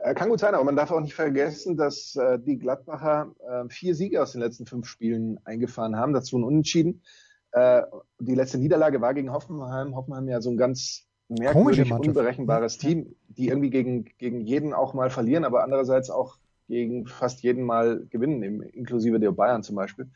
[0.03, 3.69] Äh, kann gut sein, aber man darf auch nicht vergessen, dass äh, die Gladbacher äh,
[3.69, 7.03] vier Siege aus den letzten fünf Spielen eingefahren haben, dazu ein Unentschieden.
[7.51, 7.83] Äh,
[8.19, 9.95] die letzte Niederlage war gegen Hoffenheim.
[9.95, 15.09] Hoffenheim ja so ein ganz merkwürdig unberechenbares Team, die irgendwie gegen, gegen jeden auch mal
[15.09, 16.37] verlieren, aber andererseits auch
[16.67, 20.09] gegen fast jeden mal gewinnen, inklusive der Bayern zum Beispiel.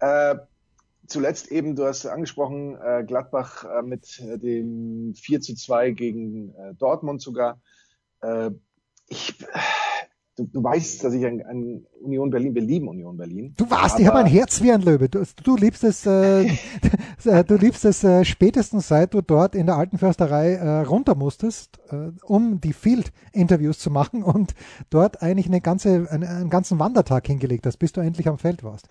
[0.00, 0.36] Äh,
[1.06, 6.54] zuletzt eben, du hast angesprochen, äh, Gladbach äh, mit äh, dem 4 zu 2 gegen
[6.54, 7.60] äh, Dortmund sogar.
[9.12, 9.34] Äh, ich,
[10.36, 13.54] du, du weißt, dass ich an, an Union Berlin, wir lieben Union Berlin.
[13.56, 15.08] Du warst, ich habe ein Herz wie ein Löwe.
[15.08, 16.44] Du, du liebst es, äh,
[17.46, 21.78] du liebst es äh, spätestens seit du dort in der alten Försterei äh, runter musstest,
[21.90, 24.54] äh, um die Field-Interviews zu machen und
[24.90, 28.62] dort eigentlich eine ganze, einen, einen ganzen Wandertag hingelegt hast, bis du endlich am Feld
[28.62, 28.88] warst.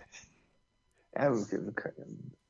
[1.13, 1.33] Ja,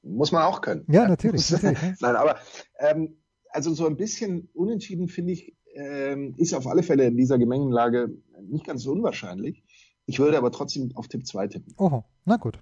[0.04, 0.86] muss man auch können.
[0.88, 1.50] Ja, natürlich.
[1.50, 2.38] natürlich Nein, aber
[2.80, 3.18] ähm,
[3.50, 8.12] also so ein bisschen unentschieden finde ich ähm, ist auf alle Fälle in dieser Gemengenlage
[8.50, 9.64] nicht ganz so unwahrscheinlich.
[10.06, 11.74] Ich würde aber trotzdem auf Tipp 2 tippen.
[11.78, 12.60] Oho, na gut.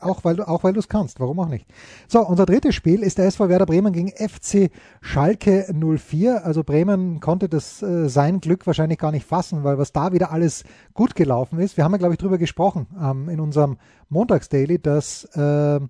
[0.00, 1.66] Auch weil du auch weil du es kannst, warum auch nicht.
[2.06, 6.44] So, unser drittes Spiel ist der SV Werder Bremen gegen FC Schalke 04.
[6.44, 10.30] Also Bremen konnte das äh, sein Glück wahrscheinlich gar nicht fassen, weil was da wieder
[10.30, 10.62] alles
[10.94, 11.76] gut gelaufen ist.
[11.76, 15.80] Wir haben ja glaube ich drüber gesprochen ähm, in unserem Montagsdaily, dass äh,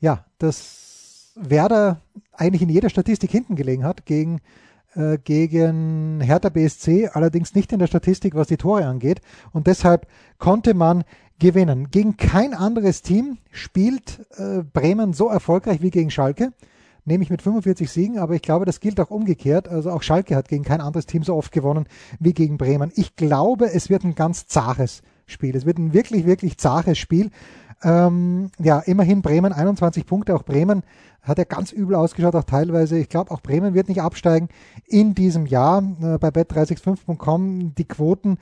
[0.00, 2.00] ja, dass Werder
[2.32, 4.40] eigentlich in jeder Statistik hinten gelegen hat gegen
[4.94, 9.20] äh, gegen Hertha BSC, allerdings nicht in der Statistik, was die Tore angeht.
[9.52, 10.06] Und deshalb
[10.38, 11.04] konnte man
[11.38, 11.90] gewinnen.
[11.90, 16.52] Gegen kein anderes Team spielt äh, Bremen so erfolgreich wie gegen Schalke.
[17.04, 19.68] nehme ich mit 45 Siegen, aber ich glaube, das gilt auch umgekehrt.
[19.68, 21.86] Also auch Schalke hat gegen kein anderes Team so oft gewonnen
[22.20, 22.92] wie gegen Bremen.
[22.94, 25.56] Ich glaube, es wird ein ganz zaches Spiel.
[25.56, 27.30] Es wird ein wirklich, wirklich zaches Spiel.
[27.84, 30.34] Ähm, ja, immerhin Bremen 21 Punkte.
[30.34, 30.82] Auch Bremen
[31.22, 32.98] hat ja ganz übel ausgeschaut, auch teilweise.
[32.98, 34.48] Ich glaube, auch Bremen wird nicht absteigen
[34.86, 35.82] in diesem Jahr.
[36.00, 38.38] Äh, bei bet365.com die Quoten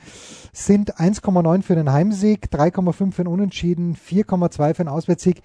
[0.52, 5.42] sind 1,9 für den Heimsieg, 3,5 für den Unentschieden, 4,2 für den Auswärtssieg.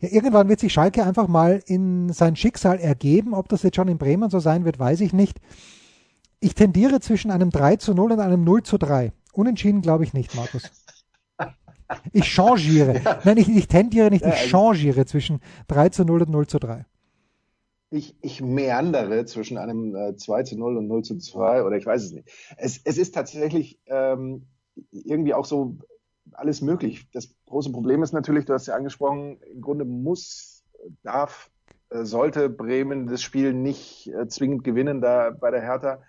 [0.00, 3.34] Ja, irgendwann wird sich Schalke einfach mal in sein Schicksal ergeben.
[3.34, 5.40] Ob das jetzt schon in Bremen so sein wird, weiß ich nicht.
[6.40, 9.12] Ich tendiere zwischen einem 3 zu 0 und einem 0 zu 3.
[9.32, 10.70] Unentschieden glaube ich nicht, Markus.
[12.12, 13.00] Ich changiere.
[13.04, 13.20] Ja.
[13.24, 16.84] Nein, ich, ich tendiere nicht, ich changiere zwischen 3 zu 0 und 0 zu 3.
[17.90, 21.86] Ich, ich meandere zwischen einem äh, 2 zu 0 und 0 zu 2 oder ich
[21.86, 22.28] weiß es nicht.
[22.56, 24.46] Es, es ist tatsächlich ähm,
[24.90, 25.76] irgendwie auch so
[26.32, 27.08] alles möglich.
[27.12, 30.64] Das große Problem ist natürlich, du hast ja angesprochen, im Grunde muss,
[31.02, 31.50] darf,
[31.90, 36.02] äh, sollte Bremen das Spiel nicht äh, zwingend gewinnen da bei der Hertha.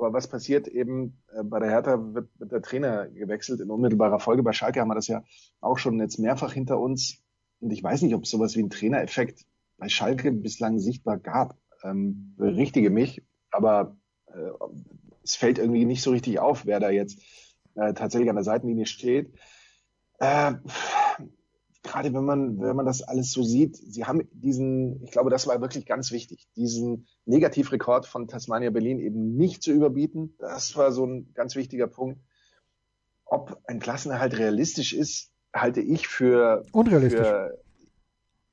[0.00, 4.18] Aber was passiert eben äh, bei der Hertha wird, wird der Trainer gewechselt in unmittelbarer
[4.18, 4.42] Folge.
[4.42, 5.22] Bei Schalke haben wir das ja
[5.60, 7.22] auch schon jetzt mehrfach hinter uns.
[7.60, 9.44] Und ich weiß nicht, ob es sowas wie einen Trainereffekt
[9.76, 11.58] bei Schalke bislang sichtbar gab.
[11.82, 14.50] Ähm, berichtige mich, aber äh,
[15.22, 17.20] es fällt irgendwie nicht so richtig auf, wer da jetzt
[17.74, 19.34] äh, tatsächlich an der Seitenlinie steht.
[20.18, 20.54] Äh,
[21.82, 25.46] gerade wenn man, wenn man das alles so sieht, sie haben diesen, ich glaube, das
[25.46, 30.34] war wirklich ganz wichtig, diesen Negativrekord von Tasmania Berlin eben nicht zu überbieten.
[30.38, 32.20] Das war so ein ganz wichtiger Punkt.
[33.24, 37.26] Ob ein Klassenerhalt realistisch ist, halte ich für, unrealistisch.
[37.26, 37.58] Für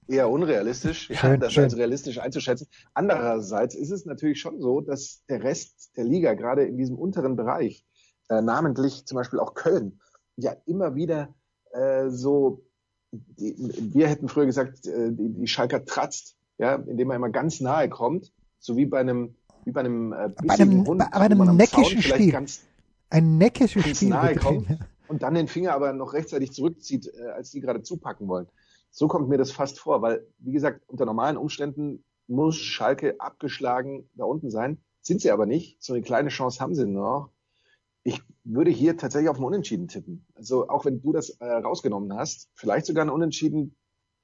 [0.07, 1.65] eher unrealistisch, schön, ja, das schön.
[1.65, 2.67] als realistisch einzuschätzen.
[2.93, 7.35] Andererseits ist es natürlich schon so, dass der Rest der Liga, gerade in diesem unteren
[7.35, 7.85] Bereich,
[8.29, 9.99] äh, namentlich zum Beispiel auch Köln,
[10.37, 11.35] ja immer wieder
[11.71, 12.66] äh, so
[13.11, 13.55] die,
[13.93, 17.89] wir hätten früher gesagt, äh, die, die Schalker tratzt, ja, indem er immer ganz nahe
[17.89, 21.55] kommt, so wie bei einem, wie bei einem, äh, bei einem, Hund, bei, bei einem
[21.55, 22.31] neckischen Spiel.
[22.31, 22.61] Ganz,
[23.09, 24.09] ein neckisches ganz Spiel.
[24.09, 24.67] Nahe kommt
[25.07, 28.47] und dann den Finger aber noch rechtzeitig zurückzieht, äh, als die gerade zupacken wollen.
[28.91, 34.09] So kommt mir das fast vor, weil, wie gesagt, unter normalen Umständen muss Schalke abgeschlagen
[34.15, 34.79] da unten sein.
[35.01, 35.81] Sind sie aber nicht.
[35.81, 37.29] So eine kleine Chance haben sie noch.
[38.07, 40.25] Ich würde hier tatsächlich auf ein Unentschieden tippen.
[40.33, 43.75] Also auch wenn du das äh, rausgenommen hast, vielleicht sogar ein Unentschieden,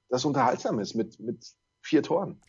[0.08, 1.44] das unterhaltsam ist mit, mit
[1.82, 2.40] vier Toren.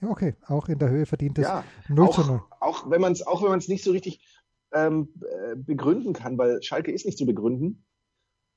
[0.00, 2.42] Ja, okay, auch in der Höhe verdient es ja, 0 auch, zu 0.
[2.60, 4.24] Auch wenn man es auch wenn man es nicht so richtig
[4.70, 7.84] ähm, äh, begründen kann, weil Schalke ist nicht zu begründen.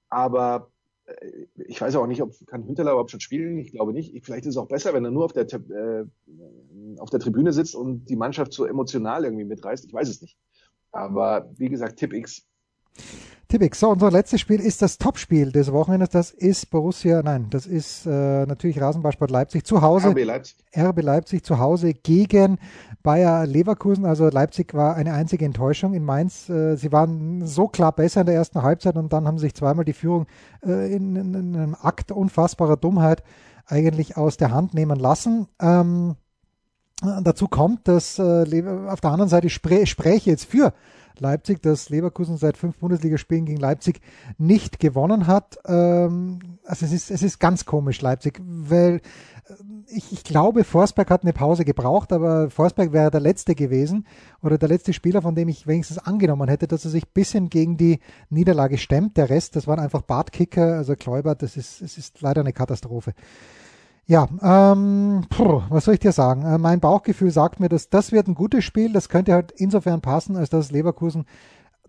[0.09, 0.71] Aber
[1.05, 3.57] äh, ich weiß auch nicht, ob kann Hünteler überhaupt schon spielen.
[3.57, 4.13] Ich glaube nicht.
[4.23, 6.05] Vielleicht ist es auch besser, wenn er nur auf der äh,
[6.99, 9.85] auf der Tribüne sitzt und die Mannschaft so emotional irgendwie mitreißt.
[9.85, 10.37] Ich weiß es nicht.
[10.95, 12.41] Aber wie gesagt, Tipp X.
[13.49, 13.81] Tipp X.
[13.81, 16.09] So, unser letztes Spiel ist das Topspiel des Wochenendes.
[16.09, 20.11] Das ist Borussia, nein, das ist äh, natürlich Rasenballsport Leipzig zu Hause.
[20.11, 20.57] RB Leipzig.
[20.75, 22.59] RB Leipzig zu Hause gegen
[23.03, 24.05] Bayer Leverkusen.
[24.05, 26.49] Also Leipzig war eine einzige Enttäuschung in Mainz.
[26.49, 29.83] Äh, sie waren so klar besser in der ersten Halbzeit und dann haben sich zweimal
[29.83, 30.27] die Führung
[30.65, 33.21] äh, in, in, in, einem Akt unfassbarer Dummheit
[33.65, 35.47] eigentlich aus der Hand nehmen lassen.
[35.61, 36.15] Ähm,
[37.01, 40.73] Dazu kommt, dass äh, auf der anderen Seite spre spreche jetzt für
[41.19, 44.01] Leipzig, dass Leverkusen seit fünf Bundesligaspielen gegen Leipzig
[44.37, 45.57] nicht gewonnen hat.
[45.65, 49.01] Ähm, also es ist, es ist ganz komisch, Leipzig, weil
[49.47, 49.53] äh,
[49.87, 54.05] ich, ich glaube, Forsberg hat eine Pause gebraucht, aber Forsberg wäre der Letzte gewesen
[54.41, 57.77] oder der letzte Spieler, von dem ich wenigstens angenommen hätte, dass er sich bisschen gegen
[57.77, 59.17] die Niederlage stemmt.
[59.17, 63.13] Der Rest, das waren einfach Bartkicker, also Kläuber, das ist, es ist leider eine Katastrophe.
[64.07, 66.43] Ja, ähm, puh, was soll ich dir sagen?
[66.43, 68.93] Äh, mein Bauchgefühl sagt mir, dass das wird ein gutes Spiel.
[68.93, 71.25] Das könnte halt insofern passen, als dass Leverkusen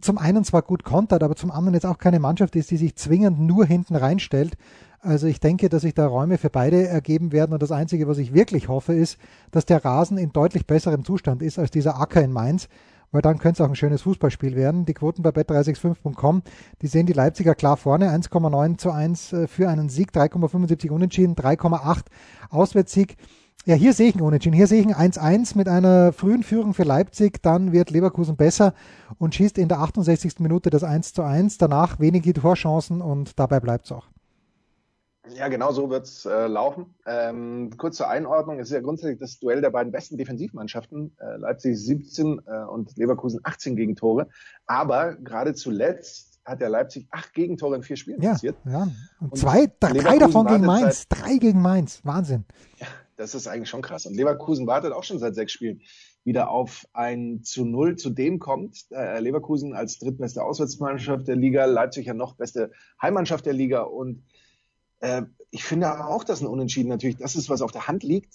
[0.00, 2.96] zum einen zwar gut kontert, aber zum anderen jetzt auch keine Mannschaft ist, die sich
[2.96, 4.57] zwingend nur hinten reinstellt.
[5.00, 8.18] Also ich denke, dass sich da Räume für beide ergeben werden und das Einzige, was
[8.18, 9.18] ich wirklich hoffe, ist,
[9.50, 12.68] dass der Rasen in deutlich besserem Zustand ist als dieser Acker in Mainz,
[13.12, 14.85] weil dann könnte es auch ein schönes Fußballspiel werden.
[14.85, 16.42] Die Quoten bei bet365.com,
[16.83, 21.35] die sehen die Leipziger klar vorne, 1,9 zu 1 äh, für einen Sieg, 3,75 Unentschieden,
[21.35, 22.05] 3,8
[22.51, 23.16] Auswärtssieg.
[23.64, 24.55] Ja, hier sehe ich einen Unentschieden.
[24.55, 27.42] Hier sehe ich ein 1-1 mit einer frühen Führung für Leipzig.
[27.42, 28.75] Dann wird Leverkusen besser
[29.19, 30.38] und schießt in der 68.
[30.38, 31.59] Minute das 1 zu 1.
[31.59, 34.07] Danach wenige Torchancen und dabei bleibt es auch.
[35.34, 36.94] Ja, genau so wird's äh, laufen.
[37.06, 38.58] Ähm, kurz zur Einordnung.
[38.60, 41.16] Es ist ja grundsätzlich das Duell der beiden besten Defensivmannschaften.
[41.18, 44.28] Äh, Leipzig 17 äh, und Leverkusen 18 Gegentore.
[44.66, 48.56] Aber gerade zuletzt hat der Leipzig acht Gegentore in vier Spielen ja, passiert.
[48.64, 48.88] Ja,
[49.20, 51.06] und, und zwei, drei davon gegen Mainz.
[51.08, 52.00] Seit, drei gegen Mainz.
[52.04, 52.44] Wahnsinn.
[52.78, 52.86] Ja,
[53.16, 54.06] das ist eigentlich schon krass.
[54.06, 55.80] Und Leverkusen wartet auch schon seit sechs Spielen
[56.22, 57.96] wieder auf ein zu Null.
[57.96, 63.52] Zudem kommt äh, Leverkusen als drittbeste Auswärtsmannschaft der Liga, Leipzig ja noch beste Heimmannschaft der
[63.52, 64.22] Liga und
[65.00, 68.35] äh, ich finde auch, dass ein Unentschieden natürlich das ist, was auf der Hand liegt.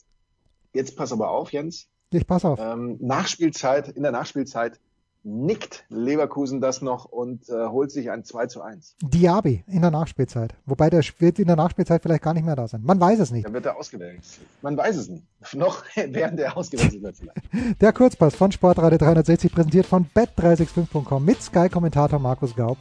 [0.73, 1.87] jetzt pass aber auf, Jens.
[2.11, 2.59] Ich pass auf.
[2.59, 4.79] Ähm, Nachspielzeit, in der Nachspielzeit
[5.23, 8.95] nickt Leverkusen das noch und äh, holt sich ein 2 zu 1.
[9.01, 10.55] Diaby in der Nachspielzeit.
[10.65, 12.81] Wobei der wird in der Nachspielzeit vielleicht gar nicht mehr da sein.
[12.83, 13.45] Man weiß es nicht.
[13.45, 14.47] Dann wird er ausgewechselt.
[14.61, 15.23] Man weiß es nicht.
[15.53, 17.81] Noch während er ausgewechselt wird vielleicht.
[17.81, 22.77] Der Kurzpass von Sportradio 360 präsentiert von bet365.com mit Sky-Kommentator Markus Gaub.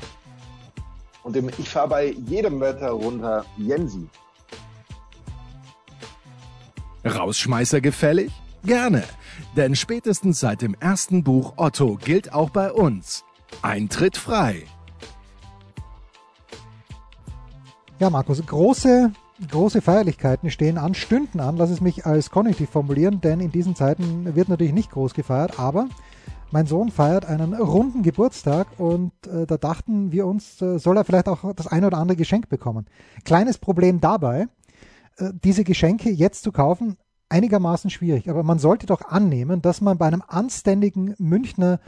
[1.23, 4.09] Und dem, ich fahre bei jedem Wetter runter Jensi.
[7.05, 8.31] Rausschmeißer gefällig?
[8.65, 9.05] Gerne,
[9.57, 13.25] denn spätestens seit dem ersten Buch Otto gilt auch bei uns.
[13.63, 14.65] Eintritt frei.
[17.99, 19.13] Ja, Markus, große,
[19.51, 23.75] große Feierlichkeiten stehen an, stünden an, lass es mich als Konjunktiv formulieren, denn in diesen
[23.75, 25.89] Zeiten wird natürlich nicht groß gefeiert, aber
[26.53, 31.05] mein Sohn feiert einen runden Geburtstag und äh, da dachten wir uns, äh, soll er
[31.05, 32.87] vielleicht auch das eine oder andere Geschenk bekommen.
[33.25, 34.47] Kleines Problem dabei,
[35.19, 36.97] äh, diese Geschenke jetzt zu kaufen,
[37.29, 38.29] einigermaßen schwierig.
[38.29, 41.81] Aber man sollte doch annehmen, dass man bei einem anständigen Münchner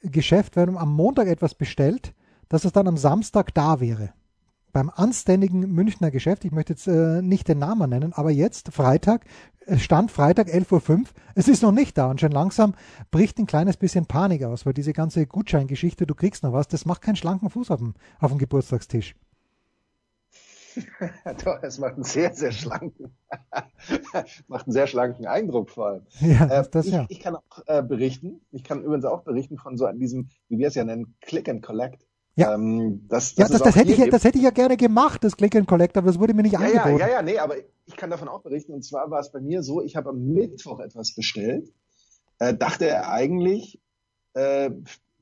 [0.00, 2.14] Geschäft, wenn man am Montag etwas bestellt,
[2.48, 4.12] dass es dann am Samstag da wäre.
[4.74, 9.24] Beim anständigen Münchner Geschäft, ich möchte jetzt äh, nicht den Namen nennen, aber jetzt, Freitag,
[9.66, 11.04] es stand Freitag 11.05 Uhr,
[11.36, 12.74] es ist noch nicht da und schon langsam
[13.12, 16.86] bricht ein kleines bisschen Panik aus, weil diese ganze Gutscheingeschichte, du kriegst noch was, das
[16.86, 19.14] macht keinen schlanken Fuß auf dem, auf dem Geburtstagstisch.
[21.44, 23.14] Doch, es macht einen sehr, sehr schlanken,
[24.48, 26.06] macht einen sehr schlanken Eindruck vor allem.
[26.18, 27.06] Ja, äh, das ich, ja.
[27.08, 30.66] ich kann auch äh, berichten, ich kann übrigens auch berichten von so diesem, wie wir
[30.66, 32.04] es ja nennen, Click and Collect.
[32.36, 34.76] Ja, ähm, das, ja, das, das, das, hätte ich, ja- das hätte ich ja gerne
[34.76, 36.98] gemacht, das Click and Collect, aber das wurde mir nicht ja, ja, angeboten.
[37.00, 38.72] ja, ja, nee, aber ich kann davon auch berichten.
[38.72, 41.72] Und zwar war es bei mir so, ich habe am Mittwoch etwas bestellt,
[42.40, 43.80] äh, dachte er eigentlich,
[44.34, 44.70] äh,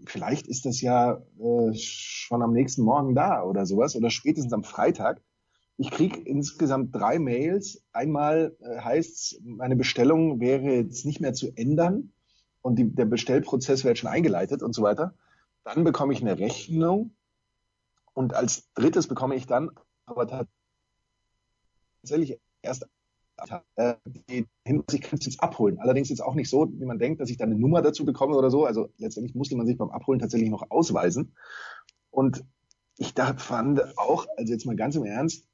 [0.07, 4.65] vielleicht ist das ja äh, schon am nächsten Morgen da oder sowas oder spätestens am
[4.65, 5.21] Freitag.
[5.77, 7.83] Ich krieg insgesamt drei Mails.
[7.93, 12.13] Einmal äh, heißt meine Bestellung wäre jetzt nicht mehr zu ändern
[12.63, 15.15] und die, der Bestellprozess wäre schon eingeleitet und so weiter.
[15.65, 17.15] Dann bekomme ich eine Rechnung
[18.15, 19.71] und als drittes bekomme ich dann
[20.07, 20.47] aber
[22.03, 22.87] tatsächlich erst
[23.77, 25.79] äh, die Hinweis, ich kann es jetzt abholen.
[25.79, 28.37] Allerdings jetzt auch nicht so, wie man denkt, dass ich dann eine Nummer dazu bekomme
[28.37, 28.65] oder so.
[28.67, 31.35] Also letztendlich musste man sich beim Abholen tatsächlich noch ausweisen.
[32.11, 32.45] Und
[32.99, 35.49] ich dachte, fand auch, also jetzt mal ganz im Ernst,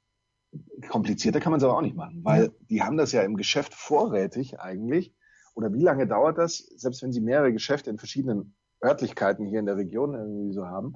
[0.89, 3.73] komplizierter kann man es aber auch nicht machen, weil die haben das ja im Geschäft
[3.73, 5.13] vorrätig eigentlich.
[5.55, 9.65] Oder wie lange dauert das, selbst wenn sie mehrere Geschäfte in verschiedenen Örtlichkeiten hier in
[9.65, 10.95] der Region irgendwie so haben?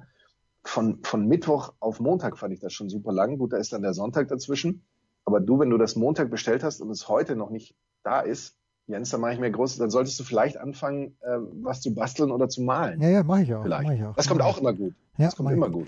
[0.62, 3.38] Von, von Mittwoch auf Montag fand ich das schon super lang.
[3.38, 4.82] Gut, da ist dann der Sonntag dazwischen.
[5.24, 8.56] Aber du, wenn du das Montag bestellt hast und es heute noch nicht da ist,
[8.86, 12.30] Jens, dann mache ich mir groß, dann solltest du vielleicht anfangen, äh, was zu basteln
[12.30, 13.00] oder zu malen.
[13.00, 13.62] Ja, ja, mache ich auch.
[13.62, 13.84] vielleicht.
[13.84, 14.14] Mach ich auch.
[14.14, 14.94] Das kommt auch immer gut.
[15.16, 15.86] Ja, das kommt immer gut.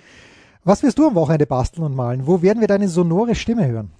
[0.65, 2.27] Was wirst du am Wochenende basteln und malen?
[2.27, 3.91] Wo werden wir deine sonore Stimme hören?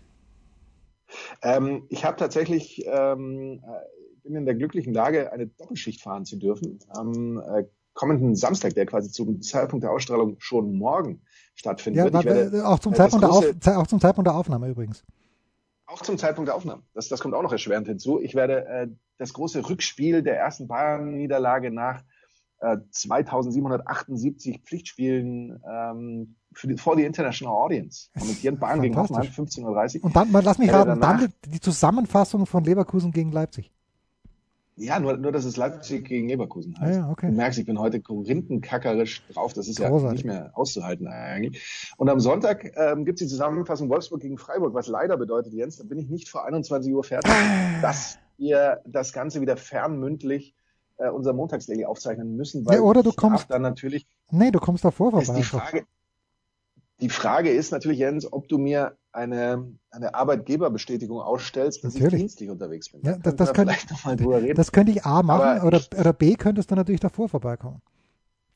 [1.43, 6.37] Ähm, ich habe tatsächlich, ähm, äh, bin in der glücklichen Lage, eine Doppelschicht fahren zu
[6.37, 6.79] dürfen.
[6.89, 7.65] Am äh,
[7.97, 11.23] kommenden Samstag, der quasi zum Zeitpunkt der Ausstrahlung schon morgen
[11.57, 12.25] stattfinden Ja, wird.
[12.25, 13.45] Werde, auch, zum äh, Zeitpunkt der Auf,
[13.79, 15.03] auch zum Zeitpunkt der Aufnahme übrigens.
[15.87, 16.83] Auch zum Zeitpunkt der Aufnahme.
[16.95, 18.21] Das, das kommt auch noch erschwerend hinzu.
[18.21, 22.05] Ich werde äh, das große Rückspiel der ersten Bayern-Niederlage nach
[22.61, 28.59] äh, 2778 Pflichtspielen ähm, für die, vor die International Audience kommentieren.
[28.59, 29.65] Bayern gegen Hoffenheim, Fantastisch.
[29.65, 30.05] 15.30 Uhr.
[30.05, 33.73] Und dann, mal, lass mich Ja, raten, dann die Zusammenfassung von Leverkusen gegen Leipzig.
[34.79, 36.99] Ja, nur, nur, dass es Leipzig gegen Leverkusen Ja, heißt.
[36.99, 37.29] ja, okay.
[37.29, 39.53] Du merkst, ich bin heute korinthenkackerisch drauf.
[39.55, 40.19] Das ist ja Großartig.
[40.19, 41.93] nicht mehr auszuhalten eigentlich.
[41.97, 45.77] Und am Sonntag ähm, gibt es die Zusammenfassung Wolfsburg gegen Freiburg, was leider bedeutet, Jens,
[45.79, 47.81] da bin ich nicht vor 21 Uhr fertig, Ah.
[47.81, 50.55] dass wir das Ganze wieder fernmündlich
[50.99, 54.85] äh, unser Montagsdaily aufzeichnen müssen, weil Ja, oder du kommst- dann natürlich Nee, du kommst
[54.85, 55.41] davor ist vorbei.
[55.41, 55.71] die einfach.
[55.71, 55.87] Frage,
[57.01, 62.15] die Frage ist natürlich, Jens, ob du mir eine, eine Arbeitgeberbestätigung ausstellst, dass Natürlich.
[62.15, 63.03] ich dienstlich unterwegs bin.
[63.03, 63.75] Ja, Da das- das könnte-.
[64.55, 67.81] Das könnte ich A machen Aber oder, oder B könntest du natürlich davor vorbeikommen.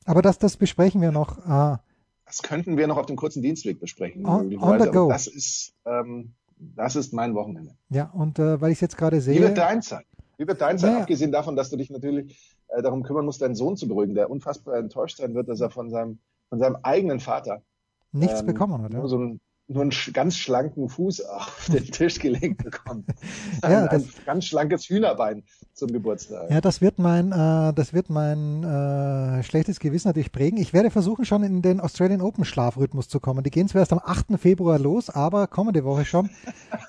[0.05, 1.37] Aber das, das besprechen wir noch.
[1.39, 1.77] Äh,
[2.25, 4.25] Das könnten wir noch auf dem kurzen Dienstweg besprechen.
[4.25, 5.09] On- on the go.
[5.09, 7.75] Das ist, ähm, das ist mein Wochenende.
[7.89, 9.41] ja, und äh, weil ich es jetzt gerade Wie sehe.
[9.41, 10.03] wird dein sein?
[10.37, 10.93] Wie wird dein sein?
[10.93, 10.99] Ja.
[11.01, 14.29] Abgesehen davon, dass du dich natürlich äh, darum kümmern musst, deinen Sohn zu beruhigen, der
[14.31, 17.61] unfassbar enttäuscht sein wird, dass er von seinem, von seinem eigenen Vater
[18.11, 18.93] nichts ähm, bekommen hat.
[18.93, 19.41] nur so einen,
[19.73, 23.05] nur einen ganz schlanken Fuß auf den Tisch gelegt bekommt.
[23.63, 25.43] Ja, ein, ein das- ganz schlankes Hühnerbein
[25.73, 26.49] zum Geburtstag.
[26.49, 30.57] Ja, das wird mein, äh, das wird mein äh, schlechtes Gewissen natürlich prägen.
[30.59, 33.43] Ich werde versuchen, schon in den Australian Open Schlafrhythmus zu kommen.
[33.43, 34.39] Die gehen zwar erst am 8.
[34.39, 36.29] Februar los, aber kommende Woche schon.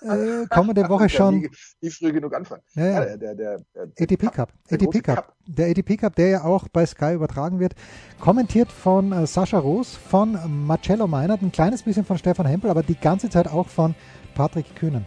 [0.02, 1.48] Äh, kommende Woche Ja, schon.
[1.80, 2.62] Nie früh genug anfangen.
[2.74, 3.04] Ja, ja.
[3.04, 4.52] der, der, der, der ATP Cup.
[4.68, 5.32] ATP große Cup.
[5.46, 7.74] Der ATP Cup, der ja auch bei Sky übertragen wird.
[8.18, 12.82] Kommentiert von äh, Sascha Roos, von Marcello Meinert, ein kleines bisschen von Stefan Hempel, aber
[12.82, 13.94] die ganze Zeit auch von
[14.34, 15.04] Patrick Kühnen.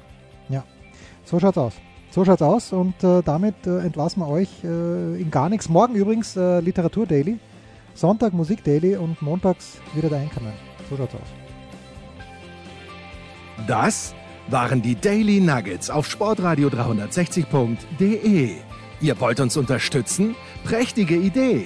[0.49, 0.63] Ja,
[1.24, 1.74] so schaut's aus.
[2.11, 5.68] So schaut's aus und äh, damit äh, entlassen wir euch äh, in gar nichts.
[5.68, 7.39] Morgen übrigens äh, Literatur Daily,
[7.95, 10.53] Sonntag Musik Daily und montags wieder der Einkommen.
[10.89, 11.28] So schaut's aus.
[13.68, 14.13] Das
[14.47, 18.51] waren die Daily Nuggets auf Sportradio 360.de.
[19.01, 20.36] Ihr wollt uns unterstützen?
[20.63, 21.66] Prächtige Idee!